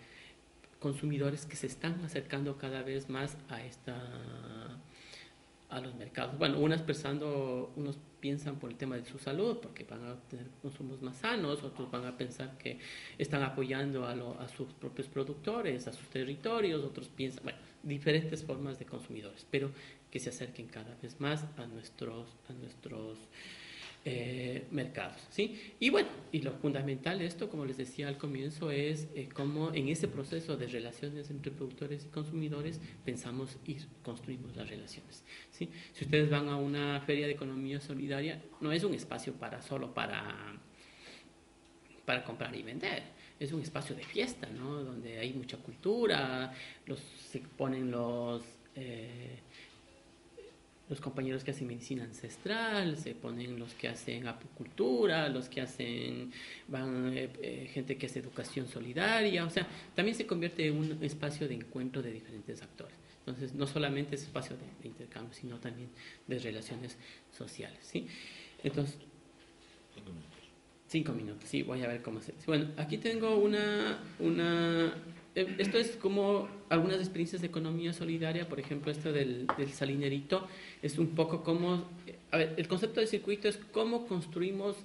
consumidores 0.78 1.44
que 1.44 1.56
se 1.56 1.66
están 1.66 2.00
acercando 2.04 2.56
cada 2.56 2.82
vez 2.82 3.08
más 3.08 3.36
a 3.48 3.64
esta 3.64 4.78
a 5.70 5.80
los 5.80 5.94
mercados. 5.94 6.36
Bueno, 6.38 6.58
unas 6.58 6.82
pensando, 6.82 7.72
unos 7.76 7.98
piensan 8.20 8.56
por 8.56 8.70
el 8.70 8.76
tema 8.76 8.96
de 8.96 9.04
su 9.04 9.18
salud, 9.18 9.58
porque 9.58 9.84
van 9.84 10.04
a 10.04 10.16
tener 10.28 10.46
consumos 10.60 11.00
más 11.00 11.16
sanos, 11.16 11.62
otros 11.62 11.90
van 11.90 12.04
a 12.04 12.16
pensar 12.16 12.58
que 12.58 12.78
están 13.18 13.42
apoyando 13.42 14.04
a, 14.04 14.12
a 14.12 14.48
sus 14.48 14.72
propios 14.74 15.08
productores, 15.08 15.86
a 15.86 15.92
sus 15.92 16.08
territorios, 16.08 16.84
otros 16.84 17.08
piensan, 17.08 17.44
bueno, 17.44 17.58
diferentes 17.82 18.44
formas 18.44 18.78
de 18.78 18.84
consumidores, 18.84 19.46
pero 19.50 19.70
que 20.10 20.20
se 20.20 20.30
acerquen 20.30 20.66
cada 20.66 20.94
vez 21.02 21.20
más 21.20 21.44
a 21.56 21.66
nuestros, 21.66 22.28
a 22.48 22.52
nuestros 22.52 23.18
eh, 24.06 24.66
mercados. 24.70 25.20
¿sí? 25.28 25.74
Y 25.78 25.90
bueno, 25.90 26.08
y 26.32 26.40
lo 26.40 26.52
fundamental 26.52 27.18
de 27.18 27.26
esto, 27.26 27.50
como 27.50 27.66
les 27.66 27.76
decía 27.76 28.08
al 28.08 28.16
comienzo, 28.16 28.70
es 28.70 29.08
eh, 29.14 29.28
cómo 29.30 29.74
en 29.74 29.88
ese 29.88 30.08
proceso 30.08 30.56
de 30.56 30.68
relaciones 30.68 31.28
entre 31.28 31.52
productores 31.52 32.06
y 32.06 32.08
consumidores 32.08 32.80
pensamos 33.04 33.58
y 33.66 33.76
construimos 34.02 34.56
las 34.56 34.70
relaciones. 34.70 35.22
¿sí? 35.50 35.68
Si 35.92 36.04
ustedes 36.04 36.30
van 36.30 36.48
a 36.48 36.56
una 36.56 37.00
feria 37.02 37.26
de 37.26 37.34
economía 37.34 37.78
solidaria, 37.78 38.40
no 38.62 38.72
es 38.72 38.84
un 38.84 38.94
espacio 38.94 39.34
para 39.34 39.60
solo 39.60 39.92
para, 39.92 40.58
para 42.06 42.24
comprar 42.24 42.56
y 42.56 42.62
vender. 42.62 43.02
Es 43.38 43.52
un 43.52 43.60
espacio 43.60 43.94
de 43.94 44.04
fiesta, 44.04 44.48
¿no? 44.48 44.82
donde 44.82 45.18
hay 45.18 45.34
mucha 45.34 45.58
cultura, 45.58 46.54
se 47.30 47.40
ponen 47.40 47.90
los... 47.90 48.42
Eh, 48.76 49.40
los 50.90 51.00
compañeros 51.00 51.44
que 51.44 51.52
hacen 51.52 51.68
medicina 51.68 52.02
ancestral, 52.02 52.98
se 52.98 53.14
ponen 53.14 53.58
los 53.60 53.72
que 53.74 53.88
hacen 53.88 54.26
apicultura, 54.26 55.28
los 55.28 55.48
que 55.48 55.60
hacen 55.60 56.32
van, 56.66 57.16
eh, 57.16 57.30
eh, 57.40 57.70
gente 57.72 57.96
que 57.96 58.06
hace 58.06 58.18
educación 58.18 58.66
solidaria, 58.66 59.44
o 59.44 59.50
sea, 59.50 59.68
también 59.94 60.16
se 60.16 60.26
convierte 60.26 60.66
en 60.66 60.76
un 60.76 60.98
espacio 61.02 61.46
de 61.46 61.54
encuentro 61.54 62.02
de 62.02 62.12
diferentes 62.12 62.60
actores. 62.60 62.96
Entonces, 63.20 63.54
no 63.54 63.68
solamente 63.68 64.16
es 64.16 64.22
espacio 64.22 64.56
de, 64.56 64.88
intercambio, 64.88 65.32
sino 65.32 65.60
también 65.60 65.88
de 66.26 66.38
relaciones 66.40 66.98
sociales, 67.30 67.78
¿sí? 67.82 68.08
Entonces, 68.64 68.96
cinco 69.94 70.10
minutos. 70.10 70.38
Cinco 70.88 71.12
minutos, 71.12 71.48
sí, 71.48 71.62
voy 71.62 71.82
a 71.82 71.86
ver 71.86 72.02
cómo 72.02 72.20
se. 72.20 72.34
Bueno, 72.46 72.68
aquí 72.76 72.98
tengo 72.98 73.36
una, 73.36 74.02
una 74.18 74.92
esto 75.34 75.78
es 75.78 75.90
como 75.96 76.48
algunas 76.68 76.98
experiencias 76.98 77.40
de 77.40 77.48
economía 77.48 77.92
solidaria, 77.92 78.48
por 78.48 78.58
ejemplo, 78.58 78.90
esto 78.90 79.12
del, 79.12 79.46
del 79.56 79.70
salinerito, 79.72 80.46
es 80.82 80.98
un 80.98 81.08
poco 81.14 81.42
como, 81.44 81.84
a 82.30 82.36
ver, 82.36 82.54
el 82.56 82.66
concepto 82.66 83.00
de 83.00 83.06
circuito 83.06 83.48
es 83.48 83.58
cómo 83.72 84.06
construimos 84.06 84.76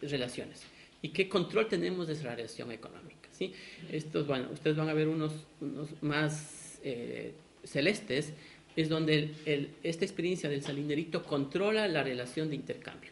relaciones 0.00 0.62
y 1.02 1.10
qué 1.10 1.28
control 1.28 1.68
tenemos 1.68 2.06
de 2.06 2.14
esa 2.14 2.34
relación 2.34 2.72
económica. 2.72 3.28
¿sí? 3.32 3.52
Estos, 3.90 4.26
bueno, 4.26 4.48
ustedes 4.52 4.76
van 4.76 4.88
a 4.88 4.94
ver 4.94 5.08
unos, 5.08 5.32
unos 5.60 5.88
más 6.02 6.80
eh, 6.82 7.32
celestes, 7.64 8.32
es 8.76 8.88
donde 8.88 9.34
el, 9.46 9.70
esta 9.82 10.04
experiencia 10.04 10.48
del 10.48 10.62
salinerito 10.62 11.22
controla 11.22 11.88
la 11.88 12.02
relación 12.02 12.48
de 12.48 12.56
intercambio. 12.56 13.10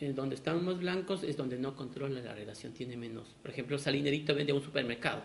En 0.00 0.16
donde 0.16 0.34
están 0.34 0.64
más 0.64 0.78
blancos 0.78 1.22
es 1.22 1.36
donde 1.36 1.58
no 1.58 1.76
controla 1.76 2.20
la 2.20 2.34
relación, 2.34 2.72
tiene 2.72 2.96
menos. 2.96 3.28
Por 3.40 3.52
ejemplo, 3.52 3.76
el 3.76 3.82
salinerito 3.82 4.34
vende 4.34 4.52
a 4.52 4.56
un 4.56 4.62
supermercado 4.62 5.22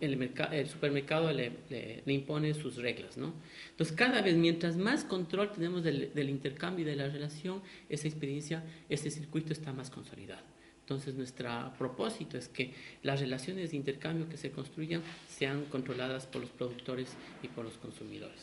el, 0.00 0.68
supermercado 0.68 1.32
le, 1.32 1.52
le, 1.68 2.12
impone 2.12 2.54
sus 2.54 2.76
reglas, 2.76 3.16
¿no? 3.16 3.34
Entonces, 3.70 3.94
cada 3.96 4.22
vez, 4.22 4.36
mientras 4.36 4.76
más 4.76 5.04
control 5.04 5.52
tenemos 5.52 5.82
del, 5.82 6.12
del, 6.14 6.30
intercambio 6.30 6.84
y 6.84 6.88
de 6.88 6.96
la 6.96 7.08
relación, 7.08 7.62
esa 7.88 8.08
experiencia, 8.08 8.64
ese 8.88 9.10
circuito 9.10 9.52
está 9.52 9.72
más 9.72 9.90
consolidado. 9.90 10.44
Entonces, 10.80 11.14
nuestro 11.14 11.72
propósito 11.78 12.36
es 12.36 12.48
que 12.48 12.74
las 13.02 13.20
relaciones 13.20 13.70
de 13.70 13.76
intercambio 13.76 14.28
que 14.28 14.36
se 14.36 14.50
construyan 14.50 15.02
sean 15.28 15.66
controladas 15.66 16.26
por 16.26 16.40
los 16.40 16.50
productores 16.50 17.16
y 17.42 17.48
por 17.48 17.64
los 17.64 17.74
consumidores. 17.74 18.38